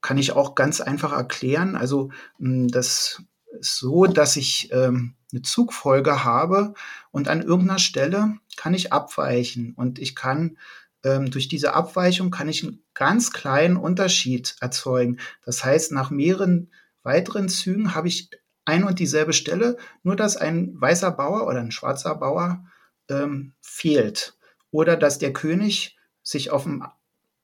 [0.00, 1.76] kann ich auch ganz einfach erklären.
[1.76, 3.22] Also mh, das
[3.58, 6.74] ist so, dass ich ähm, eine Zugfolge habe
[7.10, 10.56] und an irgendeiner Stelle kann ich abweichen und ich kann
[11.04, 15.18] ähm, durch diese Abweichung kann ich einen ganz kleinen Unterschied erzeugen.
[15.44, 16.70] Das heißt, nach mehreren
[17.02, 18.30] weiteren Zügen habe ich
[18.64, 22.64] ein und dieselbe Stelle, nur dass ein weißer Bauer oder ein schwarzer Bauer
[23.08, 24.38] ähm, fehlt
[24.70, 26.84] oder dass der König sich auf dem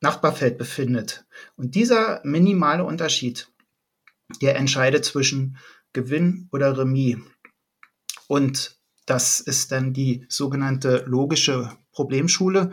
[0.00, 1.24] Nachbarfeld befindet.
[1.56, 3.48] Und dieser minimale Unterschied,
[4.42, 5.58] der entscheidet zwischen
[5.92, 7.18] Gewinn oder Remis.
[8.28, 12.72] Und das ist dann die sogenannte logische Problemschule.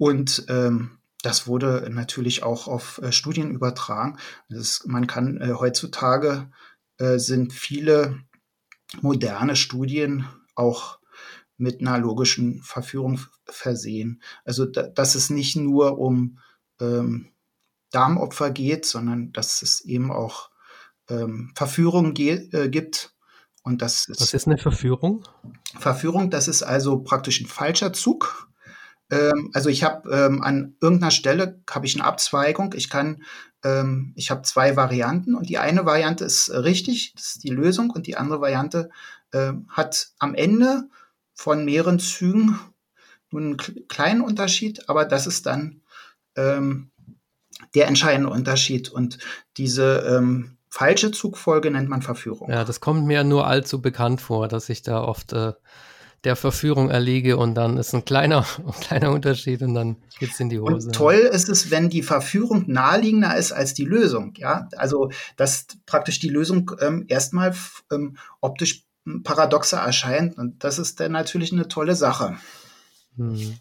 [0.00, 4.16] Und ähm, das wurde natürlich auch auf äh, Studien übertragen.
[4.48, 6.50] Ist, man kann äh, heutzutage
[6.96, 8.18] äh, sind viele
[9.02, 11.00] moderne Studien auch
[11.58, 14.22] mit einer logischen Verführung versehen.
[14.46, 16.38] Also da, dass es nicht nur um
[16.80, 17.28] ähm,
[17.90, 20.48] Darmopfer geht, sondern dass es eben auch
[21.10, 23.14] ähm, Verführung äh, gibt.
[23.64, 25.28] Und das ist, Was ist eine Verführung?
[25.78, 28.49] Verführung, das ist also praktisch ein falscher Zug
[29.10, 32.74] ähm, also ich habe ähm, an irgendeiner Stelle habe ich eine Abzweigung.
[32.76, 33.22] Ich kann,
[33.64, 37.50] ähm, ich habe zwei Varianten und die eine Variante ist äh, richtig, das ist die
[37.50, 38.90] Lösung und die andere Variante
[39.32, 40.88] äh, hat am Ende
[41.34, 42.58] von mehreren Zügen
[43.30, 43.56] nur einen
[43.88, 45.82] kleinen Unterschied, aber das ist dann
[46.36, 46.90] ähm,
[47.74, 49.18] der entscheidende Unterschied und
[49.56, 52.50] diese ähm, falsche Zugfolge nennt man Verführung.
[52.50, 55.52] Ja, das kommt mir nur allzu bekannt vor, dass ich da oft äh,
[56.24, 60.48] der Verführung erliege und dann ist ein kleiner, ein kleiner Unterschied und dann geht's in
[60.48, 60.88] die Hose.
[60.88, 64.34] Und toll ist es, wenn die Verführung naheliegender ist als die Lösung.
[64.36, 67.54] Ja, also dass praktisch die Lösung ähm, erstmal
[67.90, 68.84] ähm, optisch
[69.24, 72.36] paradoxer erscheint und das ist dann natürlich eine tolle Sache.
[73.16, 73.58] Hm.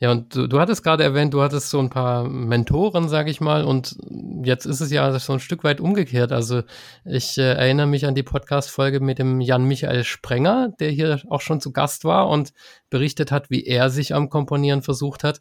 [0.00, 3.40] Ja, und du, du hattest gerade erwähnt, du hattest so ein paar Mentoren, sag ich
[3.40, 3.96] mal, und
[4.42, 6.32] jetzt ist es ja so ein Stück weit umgekehrt.
[6.32, 6.62] Also
[7.04, 11.60] ich äh, erinnere mich an die Podcast-Folge mit dem Jan-Michael Sprenger, der hier auch schon
[11.60, 12.52] zu Gast war und
[12.90, 15.40] berichtet hat, wie er sich am Komponieren versucht hat.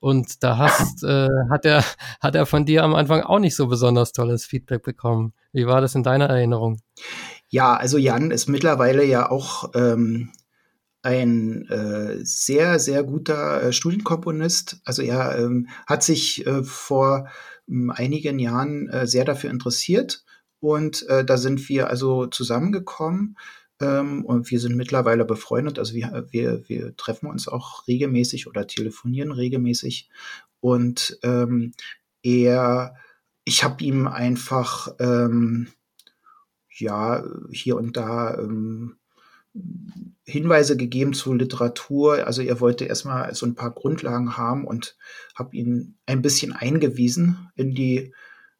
[0.00, 1.84] Und da hast, äh, hat er,
[2.20, 5.34] hat er von dir am Anfang auch nicht so besonders tolles Feedback bekommen.
[5.52, 6.80] Wie war das in deiner Erinnerung?
[7.48, 10.30] Ja, also Jan ist mittlerweile ja auch ähm,
[11.02, 14.80] ein äh, sehr, sehr guter äh, Studienkomponist.
[14.84, 17.28] Also er ähm, hat sich äh, vor
[17.68, 20.24] ähm, einigen Jahren äh, sehr dafür interessiert
[20.60, 23.36] und äh, da sind wir also zusammengekommen
[23.80, 25.78] ähm, und wir sind mittlerweile befreundet.
[25.78, 30.10] Also wir, wir, wir treffen uns auch regelmäßig oder telefonieren regelmäßig
[30.60, 31.72] und ähm,
[32.22, 32.94] er,
[33.44, 35.68] ich habe ihm einfach ähm,
[36.76, 38.96] ja hier und da ähm,
[40.24, 42.26] Hinweise gegeben zu Literatur.
[42.26, 44.96] Also er wollte erstmal so ein paar Grundlagen haben und
[45.34, 48.14] habe ihn ein bisschen eingewiesen in die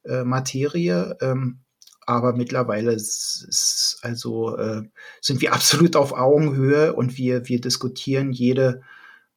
[0.05, 1.17] äh, Materie.
[1.21, 1.61] Ähm,
[2.07, 4.83] aber mittlerweile ist, ist also äh,
[5.21, 8.83] sind wir absolut auf Augenhöhe und wir, wir diskutieren jede,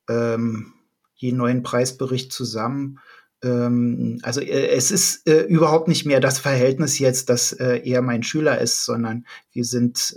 [0.10, 0.74] ähm,
[1.16, 2.99] jeden neuen Preisbericht zusammen.
[3.43, 8.01] Ähm, also äh, es ist äh, überhaupt nicht mehr das Verhältnis jetzt, dass äh, er
[8.01, 10.16] mein Schüler ist, sondern wir sind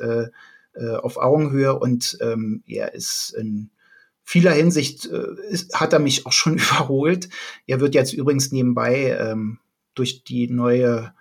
[0.77, 3.71] äh, auf Augenhöhe und ähm, er ist in
[4.23, 7.29] vieler Hinsicht äh, ist, hat er mich auch schon überholt.
[7.67, 9.59] Er wird jetzt übrigens nebenbei ähm,
[9.95, 11.15] durch die neue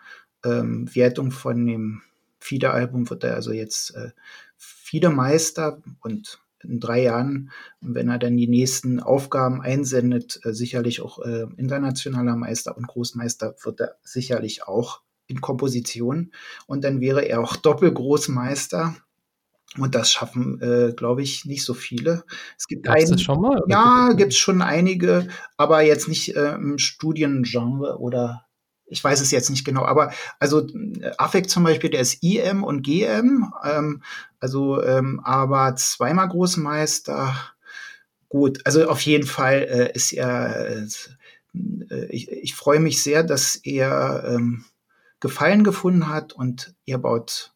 [0.44, 2.02] ähm, Wertung von dem
[2.40, 4.12] FIDE-Album wird er also jetzt äh,
[4.58, 7.52] FIDE-Meister und in drei Jahren,
[7.82, 13.56] wenn er dann die nächsten Aufgaben einsendet, äh, sicherlich auch äh, internationaler Meister und Großmeister
[13.64, 16.32] wird er sicherlich auch in Komposition.
[16.68, 18.96] Und dann wäre er auch Doppelgroßmeister
[19.78, 22.24] und das schaffen, äh, glaube ich, nicht so viele.
[22.58, 23.62] Es gibt das schon mal?
[23.68, 28.46] Ja, gibt es schon einige, aber jetzt nicht äh, im Studiengenre oder
[28.88, 29.84] ich weiß es jetzt nicht genau.
[29.84, 34.04] Aber also äh, Affekt zum Beispiel, der ist IM und GM, ähm,
[34.40, 37.36] also ähm, aber zweimal Großmeister.
[38.30, 40.68] Gut, also auf jeden Fall äh, ist er.
[40.68, 40.86] Äh,
[42.10, 44.66] ich, ich freue mich sehr, dass er ähm,
[45.20, 47.55] Gefallen gefunden hat und er baut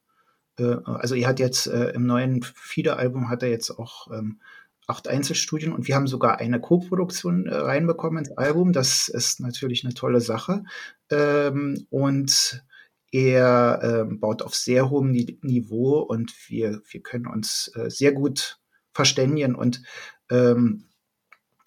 [0.59, 4.39] äh, also er hat jetzt äh, im neuen FIDE-Album hat er jetzt auch ähm,
[4.87, 8.73] acht Einzelstudien und wir haben sogar eine Co-Produktion äh, reinbekommen ins Album.
[8.73, 10.63] Das ist natürlich eine tolle Sache.
[11.11, 12.63] Ähm, und
[13.11, 18.59] er ähm, baut auf sehr hohem Niveau und wir, wir können uns äh, sehr gut
[18.93, 19.81] verständigen und
[20.29, 20.85] ähm,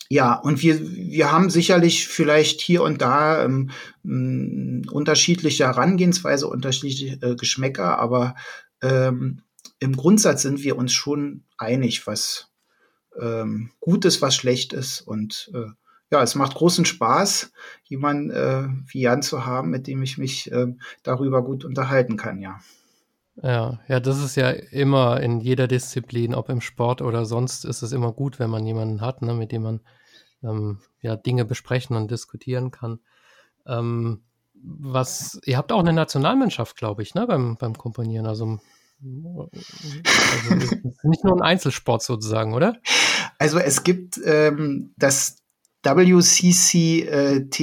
[0.08, 3.70] ja, und wir, wir haben sicherlich vielleicht hier und da ähm,
[4.92, 8.34] unterschiedliche Herangehensweise, unterschiedliche äh, Geschmäcker, aber
[8.82, 9.42] ähm,
[9.78, 12.50] im Grundsatz sind wir uns schon einig, was
[13.20, 15.00] ähm, gut ist, was schlecht ist.
[15.00, 15.66] Und äh,
[16.10, 17.52] ja, es macht großen Spaß,
[17.84, 20.66] jemanden äh, wie Jan zu haben, mit dem ich mich äh,
[21.02, 22.60] darüber gut unterhalten kann, ja.
[23.36, 27.80] Ja, ja, das ist ja immer in jeder Disziplin, ob im Sport oder sonst, ist
[27.82, 29.80] es immer gut, wenn man jemanden hat, ne, mit dem man
[30.42, 33.00] ähm, ja Dinge besprechen und diskutieren kann.
[33.66, 34.22] Ähm,
[34.62, 38.26] was, ihr habt auch eine Nationalmannschaft, glaube ich, ne, beim, beim Komponieren.
[38.26, 38.60] Also,
[39.02, 39.48] also
[41.02, 42.76] nicht nur ein Einzelsport sozusagen, oder?
[43.38, 45.38] Also es gibt ähm, das
[45.82, 47.60] WCCT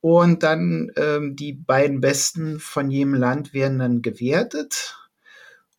[0.01, 4.97] und dann ähm, die beiden Besten von jedem Land werden dann gewertet.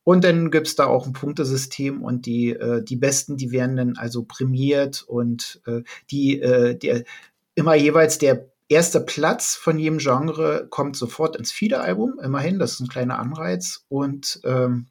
[0.04, 3.98] Und dann gibt's da auch ein Punktesystem und die, äh, die Besten, die werden dann
[3.98, 7.04] also prämiert und äh, die, äh, der,
[7.54, 12.80] immer jeweils der erste Platz von jedem Genre kommt sofort ins FIDE-Album, immerhin, das ist
[12.80, 13.86] ein kleiner Anreiz.
[13.90, 14.88] Und ähm,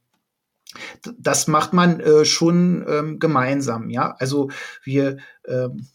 [1.19, 4.15] das macht man äh, schon ähm, gemeinsam, ja.
[4.19, 4.51] Also
[4.85, 5.89] wir ähm,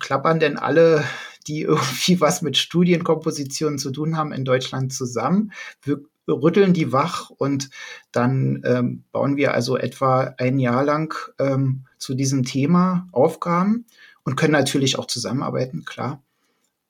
[0.00, 1.04] klappern denn alle
[1.46, 5.52] die irgendwie was mit Studienkompositionen zu tun haben in Deutschland zusammen.
[5.82, 7.70] Wir rütteln die wach und
[8.12, 13.86] dann ähm, bauen wir also etwa ein Jahr lang ähm, zu diesem Thema Aufgaben
[14.24, 16.22] und können natürlich auch zusammenarbeiten, klar.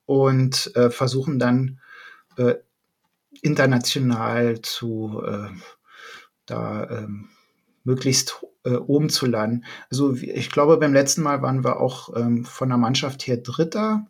[0.05, 1.81] Und äh, versuchen dann
[2.37, 2.55] äh,
[3.41, 5.49] international zu äh,
[6.47, 7.31] da ähm,
[7.85, 9.65] möglichst äh, oben zu landen.
[9.91, 14.07] Also ich glaube, beim letzten Mal waren wir auch ähm, von der Mannschaft her Dritter.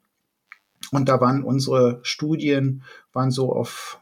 [0.91, 4.01] Und da waren unsere Studien waren so auf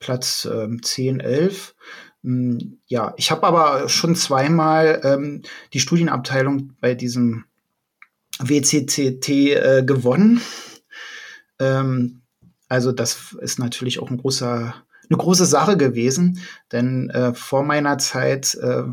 [0.00, 1.74] Platz ähm, 10, 11.
[2.24, 7.44] Ähm, ja, ich habe aber schon zweimal ähm, die Studienabteilung bei diesem
[8.38, 10.40] WCCT äh, gewonnen.
[11.58, 12.22] Ähm,
[12.68, 14.74] also das ist natürlich auch ein großer,
[15.10, 18.84] eine große Sache gewesen, denn äh, vor meiner Zeit äh,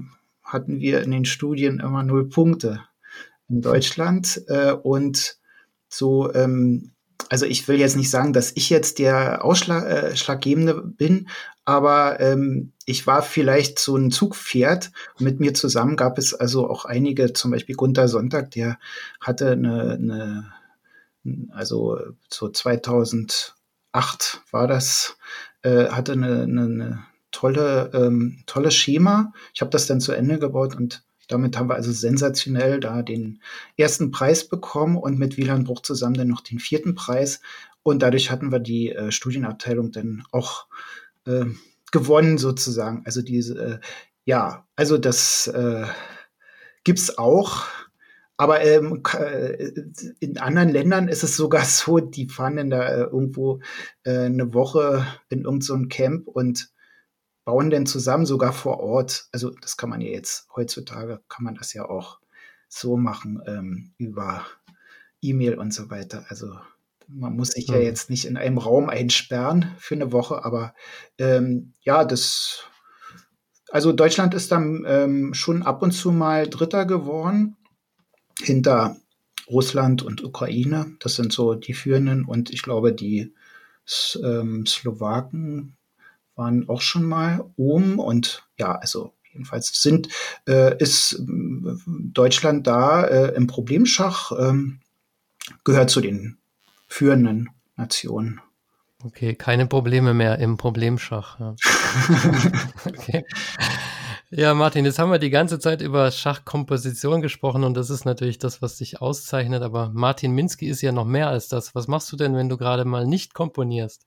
[0.43, 2.81] hatten wir in den Studien immer null Punkte
[3.49, 5.37] in Deutschland äh, und
[5.95, 6.91] so ähm,
[7.29, 11.27] also ich will jetzt nicht sagen, dass ich jetzt der Ausschlaggebende äh, bin,
[11.63, 14.91] aber ähm, ich war vielleicht so ein Zugpferd.
[15.19, 18.77] Mit mir zusammen gab es also auch einige, zum Beispiel Gunther Sonntag, der
[19.19, 20.53] hatte eine, eine
[21.51, 23.55] also so 2008
[24.51, 25.17] war das,
[25.63, 29.33] äh, hatte eine, eine, eine tolle, ähm, tolles Schema.
[29.53, 33.41] Ich habe das dann zu Ende gebaut und damit haben wir also sensationell da den
[33.77, 37.41] ersten Preis bekommen und mit Wieland Bruch zusammen dann noch den vierten Preis.
[37.83, 40.67] Und dadurch hatten wir die äh, Studienabteilung dann auch
[41.25, 41.45] äh,
[41.91, 43.03] gewonnen sozusagen.
[43.05, 43.79] Also diese, äh,
[44.25, 45.85] ja, also das äh,
[46.83, 47.65] gibt's auch.
[48.37, 49.71] Aber ähm, äh,
[50.19, 53.59] in anderen Ländern ist es sogar so, die fahren dann da äh, irgendwo
[54.03, 56.69] äh, eine Woche in irgendein so Camp und
[57.45, 59.29] bauen denn zusammen, sogar vor Ort.
[59.31, 62.19] Also das kann man ja jetzt, heutzutage kann man das ja auch
[62.67, 64.45] so machen ähm, über
[65.21, 66.25] E-Mail und so weiter.
[66.29, 66.57] Also
[67.07, 67.75] man muss sich ja.
[67.75, 67.83] mhm.
[67.83, 70.73] jetzt nicht in einem Raum einsperren für eine Woche, aber
[71.19, 72.63] ähm, ja, das,
[73.69, 77.55] also Deutschland ist dann ähm, schon ab und zu mal Dritter geworden
[78.41, 78.97] hinter
[79.47, 80.95] Russland und Ukraine.
[80.99, 83.33] Das sind so die führenden und ich glaube, die
[84.23, 85.77] ähm, Slowaken
[86.35, 90.09] waren auch schon mal oben und ja, also jedenfalls sind,
[90.47, 91.23] äh, ist äh,
[91.87, 94.79] Deutschland da äh, im Problemschach, ähm,
[95.63, 96.37] gehört zu den
[96.87, 98.41] führenden Nationen.
[99.03, 101.39] Okay, keine Probleme mehr im Problemschach.
[101.39, 101.55] Ja.
[102.85, 103.25] okay.
[104.31, 108.39] Ja, Martin, jetzt haben wir die ganze Zeit über Schachkomposition gesprochen und das ist natürlich
[108.39, 109.61] das, was dich auszeichnet.
[109.61, 111.75] Aber Martin Minsky ist ja noch mehr als das.
[111.75, 114.01] Was machst du denn, wenn du gerade mal nicht komponierst?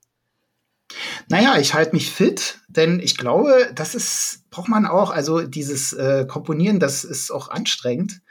[1.29, 5.11] Naja, ich halte mich fit, denn ich glaube, das ist, braucht man auch.
[5.11, 8.23] Also dieses äh, Komponieren, das ist auch anstrengend.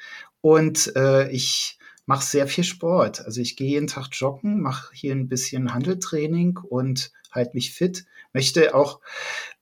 [0.41, 3.23] Und äh, ich mache sehr viel Sport.
[3.25, 8.05] Also ich gehe jeden Tag joggen, mache hier ein bisschen Handeltraining und halte mich fit.
[8.33, 9.01] Möchte auch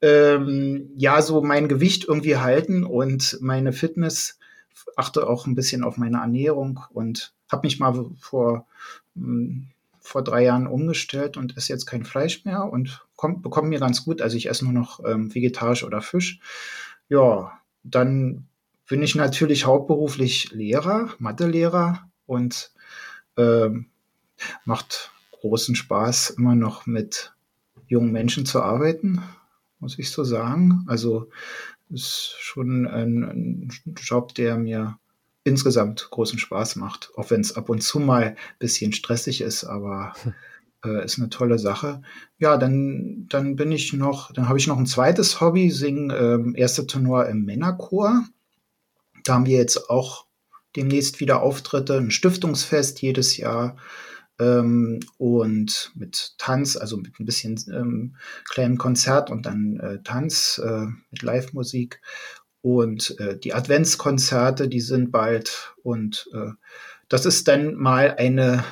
[0.02, 4.40] ähm, ja so mein Gewicht irgendwie halten und meine Fitness.
[4.96, 8.68] Achte auch ein bisschen auf meine Ernährung und habe mich mal vor
[9.16, 9.68] hm,
[10.06, 14.06] vor drei Jahren umgestellt und esse jetzt kein Fleisch mehr und kommt, bekomme mir ganz
[14.06, 14.22] gut.
[14.22, 16.40] Also ich esse nur noch ähm, vegetarisch oder Fisch.
[17.10, 18.48] Ja, dann
[18.88, 22.72] bin ich natürlich hauptberuflich Lehrer, Mathelehrer und
[23.36, 23.88] ähm,
[24.64, 27.34] macht großen Spaß, immer noch mit
[27.88, 29.24] jungen Menschen zu arbeiten,
[29.80, 30.86] muss ich so sagen.
[30.88, 31.30] Also
[31.90, 35.00] ist schon ein, ein Job, der mir
[35.46, 39.64] insgesamt großen Spaß macht, auch wenn es ab und zu mal ein bisschen stressig ist,
[39.64, 40.14] aber
[40.84, 42.02] äh, ist eine tolle Sache.
[42.40, 46.56] Ja, dann, dann bin ich noch, dann habe ich noch ein zweites Hobby, singen ähm,
[46.56, 48.26] erste Tenor im Männerchor.
[49.24, 50.26] Da haben wir jetzt auch
[50.76, 53.78] demnächst wieder Auftritte, ein Stiftungsfest jedes Jahr
[54.40, 58.16] ähm, und mit Tanz, also mit ein bisschen ähm,
[58.50, 62.02] kleinen Konzert und dann äh, Tanz äh, mit Live-Musik.
[62.66, 65.76] Und äh, die Adventskonzerte, die sind bald.
[65.84, 66.50] Und äh,
[67.10, 68.64] das ist dann mal eine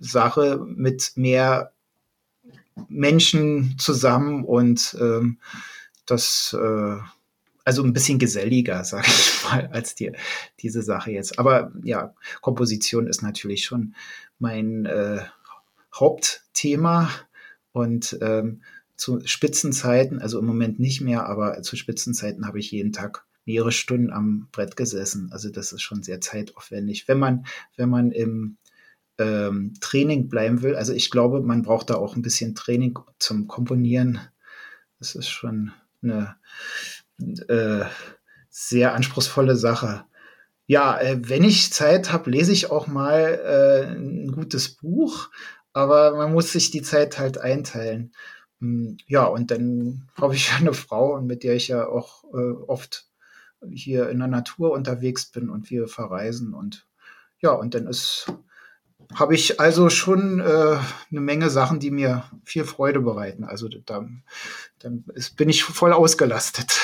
[0.00, 1.72] Sache mit mehr
[2.88, 5.38] Menschen zusammen und ähm,
[6.06, 6.96] das äh,
[7.64, 10.10] also ein bisschen geselliger, sage ich mal, als die,
[10.58, 11.38] diese Sache jetzt.
[11.38, 13.94] Aber ja, Komposition ist natürlich schon
[14.40, 15.20] mein äh,
[15.94, 17.10] Hauptthema
[17.70, 18.62] und ähm,
[19.04, 23.70] zu Spitzenzeiten, also im Moment nicht mehr, aber zu Spitzenzeiten habe ich jeden Tag mehrere
[23.70, 25.28] Stunden am Brett gesessen.
[25.30, 27.06] Also das ist schon sehr zeitaufwendig.
[27.06, 27.44] Wenn man,
[27.76, 28.56] wenn man im
[29.18, 33.46] ähm, Training bleiben will, also ich glaube, man braucht da auch ein bisschen Training zum
[33.46, 34.20] Komponieren.
[34.98, 36.36] Das ist schon eine
[37.48, 37.84] äh,
[38.48, 40.06] sehr anspruchsvolle Sache.
[40.66, 45.28] Ja, äh, wenn ich Zeit habe, lese ich auch mal äh, ein gutes Buch,
[45.74, 48.12] aber man muss sich die Zeit halt einteilen.
[48.64, 53.06] Hm, ja, und dann habe ich eine Frau, mit der ich ja auch äh, oft
[53.70, 56.54] hier in der Natur unterwegs bin und wir verreisen.
[56.54, 56.86] Und
[57.40, 57.90] ja, und dann
[59.14, 60.76] habe ich also schon äh,
[61.10, 63.44] eine Menge Sachen, die mir viel Freude bereiten.
[63.44, 64.22] Also dann,
[64.78, 66.80] dann ist, bin ich voll ausgelastet.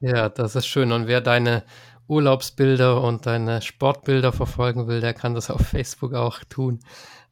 [0.00, 0.92] Ja, das ist schön.
[0.92, 1.62] Und wer deine
[2.08, 6.80] Urlaubsbilder und deine Sportbilder verfolgen will, der kann das auf Facebook auch tun.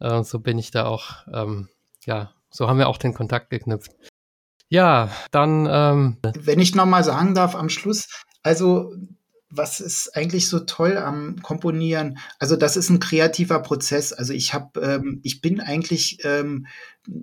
[0.01, 1.69] Äh, so bin ich da auch, ähm,
[2.05, 3.93] ja, so haben wir auch den Kontakt geknüpft.
[4.69, 5.67] Ja, dann.
[5.71, 8.09] Ähm, Wenn ich nochmal sagen darf am Schluss,
[8.43, 8.95] also
[9.51, 12.19] was ist eigentlich so toll am Komponieren?
[12.39, 14.13] Also das ist ein kreativer Prozess.
[14.13, 16.67] Also ich habe, ähm, ich bin eigentlich, ähm,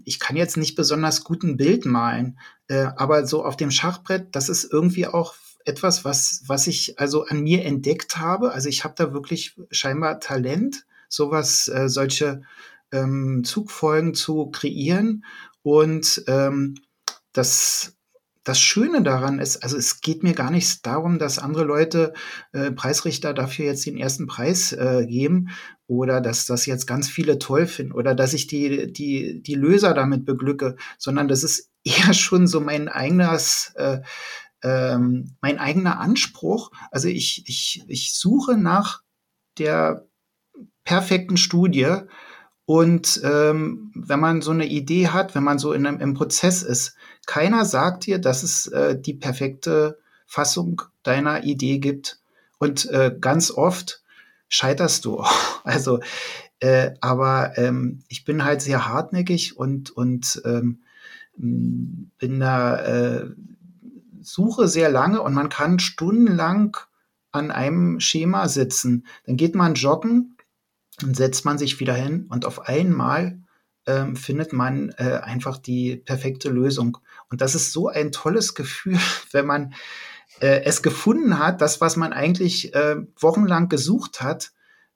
[0.03, 4.35] ich kann jetzt nicht besonders gut ein Bild malen, äh, aber so auf dem Schachbrett,
[4.35, 8.51] das ist irgendwie auch etwas, was was ich also an mir entdeckt habe.
[8.51, 12.41] Also ich habe da wirklich scheinbar Talent, sowas, äh, solche
[12.91, 15.25] ähm, Zugfolgen zu kreieren
[15.61, 16.75] und ähm,
[17.33, 17.97] das
[18.47, 22.13] das Schöne daran ist, also es geht mir gar nicht darum, dass andere Leute
[22.53, 25.49] äh, Preisrichter dafür jetzt den ersten Preis äh, geben
[25.85, 29.93] oder dass das jetzt ganz viele toll finden oder dass ich die, die, die Löser
[29.93, 33.99] damit beglücke, sondern das ist eher schon so mein eigenes, äh,
[34.63, 36.71] ähm, mein eigener Anspruch.
[36.89, 39.01] Also ich, ich, ich suche nach
[39.57, 40.07] der
[40.85, 41.97] perfekten Studie
[42.67, 46.63] und ähm, wenn man so eine Idee hat, wenn man so in einem, im Prozess
[46.63, 46.95] ist,
[47.25, 52.19] keiner sagt dir, dass es äh, die perfekte Fassung deiner Idee gibt.
[52.57, 54.03] Und äh, ganz oft
[54.49, 55.23] scheiterst du.
[55.63, 56.01] also,
[56.59, 60.79] äh, aber ähm, ich bin halt sehr hartnäckig und, und ähm,
[61.37, 63.29] bin da, äh,
[64.19, 66.75] suche sehr lange und man kann stundenlang
[67.31, 69.05] an einem Schema sitzen.
[69.25, 70.36] Dann geht man joggen
[70.97, 73.39] dann setzt man sich wieder hin und auf einmal
[73.85, 76.97] ähm, findet man äh, einfach die perfekte Lösung.
[77.29, 78.99] Und das ist so ein tolles Gefühl,
[79.31, 79.73] wenn man
[80.41, 84.51] äh, es gefunden hat, das, was man eigentlich äh, wochenlang gesucht hat,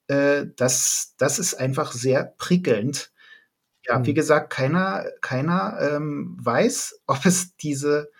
[0.08, 3.12] äh, das, das ist einfach sehr prickelnd.
[3.86, 4.06] Ja, mhm.
[4.06, 8.10] wie gesagt, keiner, keiner ähm, weiß, ob es diese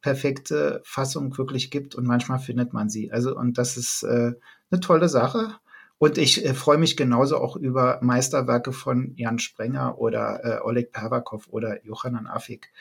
[0.00, 3.10] perfekte Fassung wirklich gibt und manchmal findet man sie.
[3.10, 4.32] Also, und das ist äh,
[4.70, 5.56] eine tolle Sache.
[5.98, 10.92] Und ich äh, freue mich genauso auch über Meisterwerke von Jan Sprenger oder äh, Oleg
[10.92, 12.72] Pervakov oder Johannan Afik.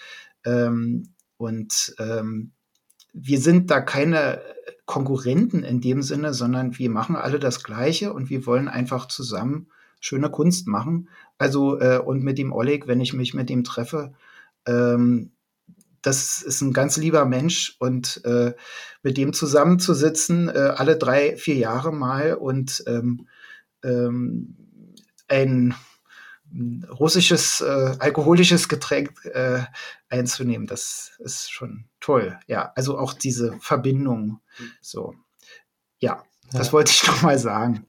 [0.46, 2.52] Ähm, und ähm,
[3.14, 4.42] wir sind da keine
[4.86, 9.68] Konkurrenten in dem Sinne, sondern wir machen alle das Gleiche und wir wollen einfach zusammen
[10.00, 11.10] schöne Kunst machen.
[11.38, 14.14] Also, äh, und mit dem Oleg, wenn ich mich mit ihm treffe,
[14.68, 15.32] ähm,
[16.06, 18.54] das ist ein ganz lieber Mensch und äh,
[19.02, 23.28] mit dem zusammenzusitzen, äh, alle drei, vier Jahre mal und ähm,
[23.84, 24.56] ähm,
[25.28, 25.76] ein
[27.00, 29.64] russisches äh, alkoholisches Getränk äh,
[30.10, 32.40] einzunehmen, das ist schon toll.
[32.46, 34.42] Ja, also auch diese Verbindung.
[34.82, 35.16] So,
[35.98, 36.60] ja, ja.
[36.60, 37.88] das wollte ich noch mal sagen.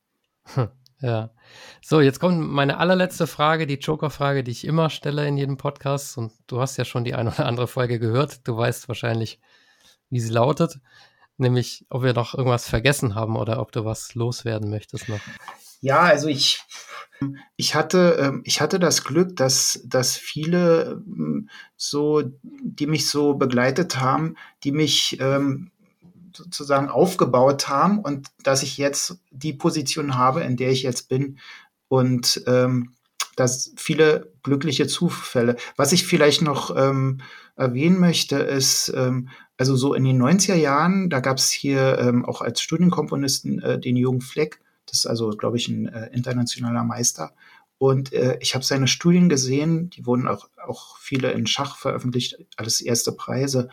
[1.01, 1.31] Ja.
[1.83, 6.17] So, jetzt kommt meine allerletzte Frage, die Joker-Frage, die ich immer stelle in jedem Podcast.
[6.17, 8.47] Und du hast ja schon die eine oder andere Folge gehört.
[8.49, 9.41] Du weißt wahrscheinlich,
[10.11, 10.79] wie sie lautet.
[11.37, 15.21] Nämlich, ob wir noch irgendwas vergessen haben oder ob du was loswerden möchtest noch.
[15.83, 16.63] Ja, also ich,
[17.57, 23.35] ich hatte, ähm, ich hatte das Glück, dass, dass viele ähm, so, die mich so
[23.35, 25.71] begleitet haben, die mich ähm,
[26.37, 31.39] sozusagen aufgebaut haben und dass ich jetzt die Position habe, in der ich jetzt bin
[31.89, 32.93] und ähm,
[33.37, 35.57] dass viele glückliche Zufälle.
[35.77, 37.21] Was ich vielleicht noch ähm,
[37.55, 39.29] erwähnen möchte, ist, ähm,
[39.59, 43.79] also so in den 90er Jahren, da gab es hier ähm, auch als Studienkomponisten äh,
[43.79, 47.35] den Jürgen Fleck, das ist also, glaube ich, ein äh, internationaler Meister.
[47.79, 52.39] Und äh, ich habe seine Studien gesehen, die wurden auch, auch viele in Schach veröffentlicht,
[52.57, 53.69] alles erste Preise.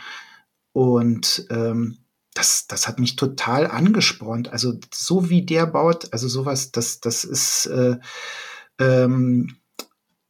[0.73, 1.99] Und ähm,
[2.33, 4.51] das, das hat mich total angespornt.
[4.51, 7.97] Also so wie der baut, also sowas, das, das ist, äh,
[8.79, 9.55] ähm,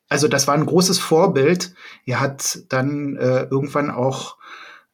[0.10, 1.74] also das war ein großes Vorbild.
[2.06, 4.38] Er hat dann äh, irgendwann auch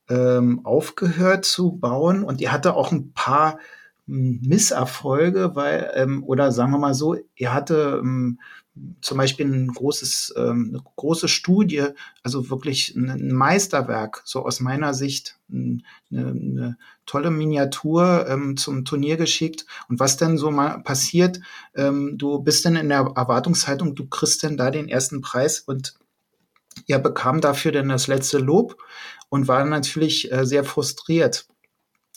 [0.10, 3.60] ähm, aufgehört zu bauen und er hatte auch ein paar
[4.08, 8.40] hm, Misserfolge, weil, ähm, oder sagen wir mal so, er hatte ähm,
[9.02, 11.88] zum Beispiel ein großes, ähm, eine große Studie,
[12.24, 15.82] also wirklich ein Meisterwerk, so aus meiner Sicht, eine,
[16.12, 19.66] eine tolle Miniatur ähm, zum Turnier geschickt.
[19.90, 21.40] Und was dann so mal passiert,
[21.76, 25.96] ähm, du bist dann in der Erwartungshaltung, du kriegst dann da den ersten Preis und
[26.88, 28.78] er bekam dafür dann das letzte Lob
[29.30, 31.48] und war natürlich äh, sehr frustriert.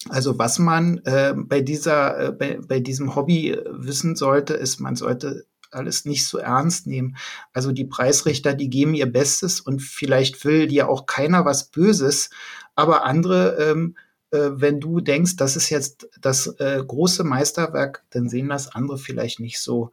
[0.08, 4.80] Also was man äh, bei dieser, äh, bei, bei diesem Hobby äh, wissen sollte, ist,
[4.80, 7.16] man sollte alles nicht so ernst nehmen.
[7.52, 12.30] Also die Preisrichter, die geben ihr Bestes und vielleicht will dir auch keiner was Böses,
[12.74, 13.96] aber andere ähm,
[14.32, 18.98] äh, wenn du denkst, das ist jetzt das äh, große Meisterwerk, dann sehen das andere
[18.98, 19.92] vielleicht nicht so,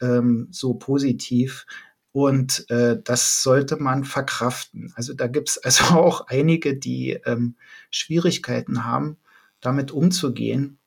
[0.00, 1.66] ähm, so positiv.
[2.12, 4.92] Und äh, das sollte man verkraften.
[4.96, 7.56] Also da gibt es also auch einige, die ähm,
[7.90, 9.16] Schwierigkeiten haben,
[9.60, 10.77] damit umzugehen.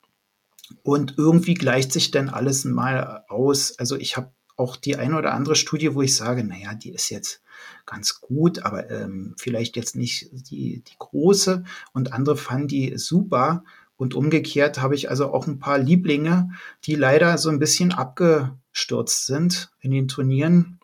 [0.84, 3.77] Und irgendwie gleicht sich dann alles mal aus.
[3.80, 7.10] Also ich habe auch die eine oder andere Studie, wo ich sage, naja, die ist
[7.10, 7.41] jetzt
[7.85, 11.64] ganz gut, aber ähm, vielleicht jetzt nicht die, die große.
[11.93, 13.64] Und andere fanden die super.
[13.98, 16.52] Und umgekehrt habe ich also auch ein paar Lieblinge,
[16.85, 20.80] die leider so ein bisschen abgestürzt sind in den Turnieren.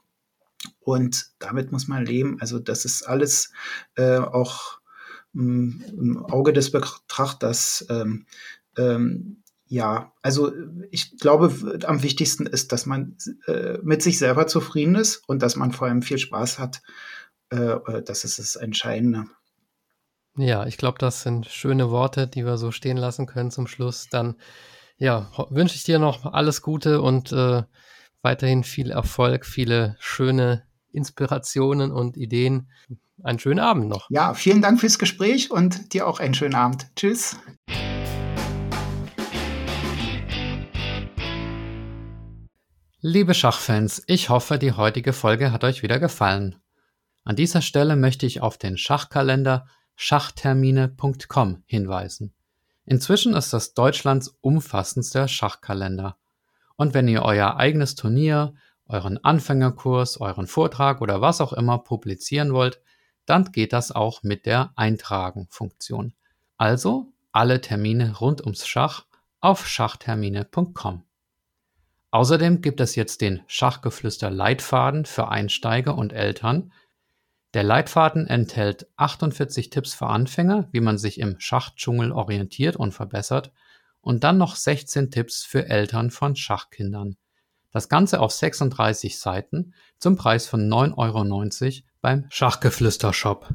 [0.79, 2.37] Und damit muss man leben.
[2.39, 3.51] Also das ist alles
[3.95, 4.79] äh, auch
[5.33, 8.25] mh, im Auge des Betrachters ähm,
[8.77, 10.51] ähm, ja, also
[10.91, 13.17] ich glaube, am wichtigsten ist, dass man
[13.47, 16.81] äh, mit sich selber zufrieden ist und dass man vor allem viel Spaß hat.
[17.51, 19.25] Äh, äh das ist das Entscheidende.
[20.37, 24.07] Ja, ich glaube, das sind schöne Worte, die wir so stehen lassen können zum Schluss.
[24.09, 24.35] Dann
[24.97, 27.63] ja, wünsche ich dir noch alles Gute und äh,
[28.21, 32.69] weiterhin viel Erfolg, viele schöne Inspirationen und Ideen.
[33.23, 34.07] Einen schönen Abend noch.
[34.09, 36.87] Ja, vielen Dank fürs Gespräch und dir auch einen schönen Abend.
[36.95, 37.37] Tschüss.
[43.01, 46.55] Liebe Schachfans, ich hoffe, die heutige Folge hat euch wieder gefallen.
[47.23, 52.33] An dieser Stelle möchte ich auf den Schachkalender schachtermine.com hinweisen.
[52.85, 56.17] Inzwischen ist das Deutschlands umfassendster Schachkalender.
[56.75, 58.55] Und wenn ihr euer eigenes Turnier,
[58.87, 62.81] euren Anfängerkurs, euren Vortrag oder was auch immer publizieren wollt,
[63.27, 66.15] dann geht das auch mit der Eintragen-Funktion.
[66.57, 69.05] Also alle Termine rund ums Schach
[69.39, 71.06] auf schachtermine.com.
[72.11, 76.71] Außerdem gibt es jetzt den Schachgeflüster Leitfaden für Einsteiger und Eltern.
[77.53, 83.51] Der Leitfaden enthält 48 Tipps für Anfänger, wie man sich im Schachdschungel orientiert und verbessert,
[84.01, 87.17] und dann noch 16 Tipps für Eltern von Schachkindern.
[87.71, 93.49] Das Ganze auf 36 Seiten zum Preis von 9,90 Euro beim Schachgeflüster Shop.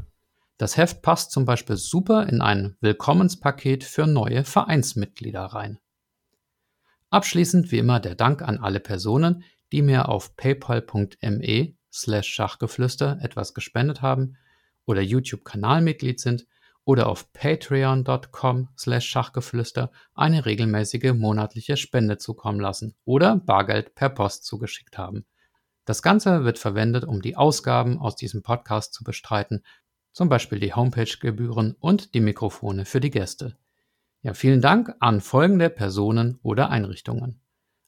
[0.58, 5.78] Das Heft passt zum Beispiel super in ein Willkommenspaket für neue Vereinsmitglieder rein.
[7.12, 13.52] Abschließend wie immer der Dank an alle Personen, die mir auf paypal.me slash Schachgeflüster etwas
[13.52, 14.38] gespendet haben
[14.86, 16.46] oder YouTube-Kanalmitglied sind
[16.84, 24.46] oder auf patreon.com slash Schachgeflüster eine regelmäßige monatliche Spende zukommen lassen oder Bargeld per Post
[24.46, 25.26] zugeschickt haben.
[25.84, 29.62] Das Ganze wird verwendet, um die Ausgaben aus diesem Podcast zu bestreiten,
[30.12, 33.58] zum Beispiel die Homepage-Gebühren und die Mikrofone für die Gäste.
[34.24, 37.40] Ja, vielen Dank an folgende Personen oder Einrichtungen.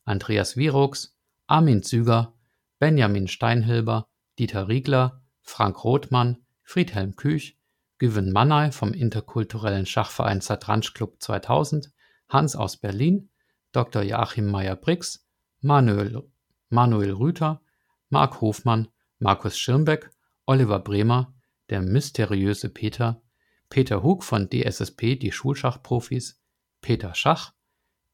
[0.04, 1.16] Andreas Virux,
[1.46, 2.34] Armin Züger,
[2.80, 4.08] Benjamin Steinhilber,
[4.38, 7.56] Dieter Riegler, Frank Rothmann, Friedhelm Küch,
[7.98, 11.92] Güven Mannay vom interkulturellen Schachverein Zatransch Club 2000,
[12.28, 13.30] Hans aus Berlin,
[13.70, 14.02] Dr.
[14.02, 15.24] Joachim Meyer-Brix,
[15.60, 16.28] Manuel,
[16.68, 17.60] Manuel Rüther,
[18.08, 18.88] Marc Hofmann,
[19.20, 20.10] Markus Schirmbeck,
[20.46, 21.32] Oliver Bremer,
[21.70, 23.22] der mysteriöse Peter,
[23.68, 26.40] Peter Hug von DSSP Die Schulschachprofis,
[26.80, 27.52] Peter Schach,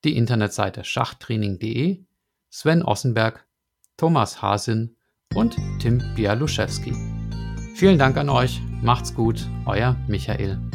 [0.05, 2.05] die Internetseite schachtraining.de,
[2.49, 3.47] Sven Ossenberg,
[3.97, 4.97] Thomas Hasin
[5.35, 6.93] und Tim Bialuszewski.
[7.75, 10.70] Vielen Dank an euch, macht's gut, euer Michael.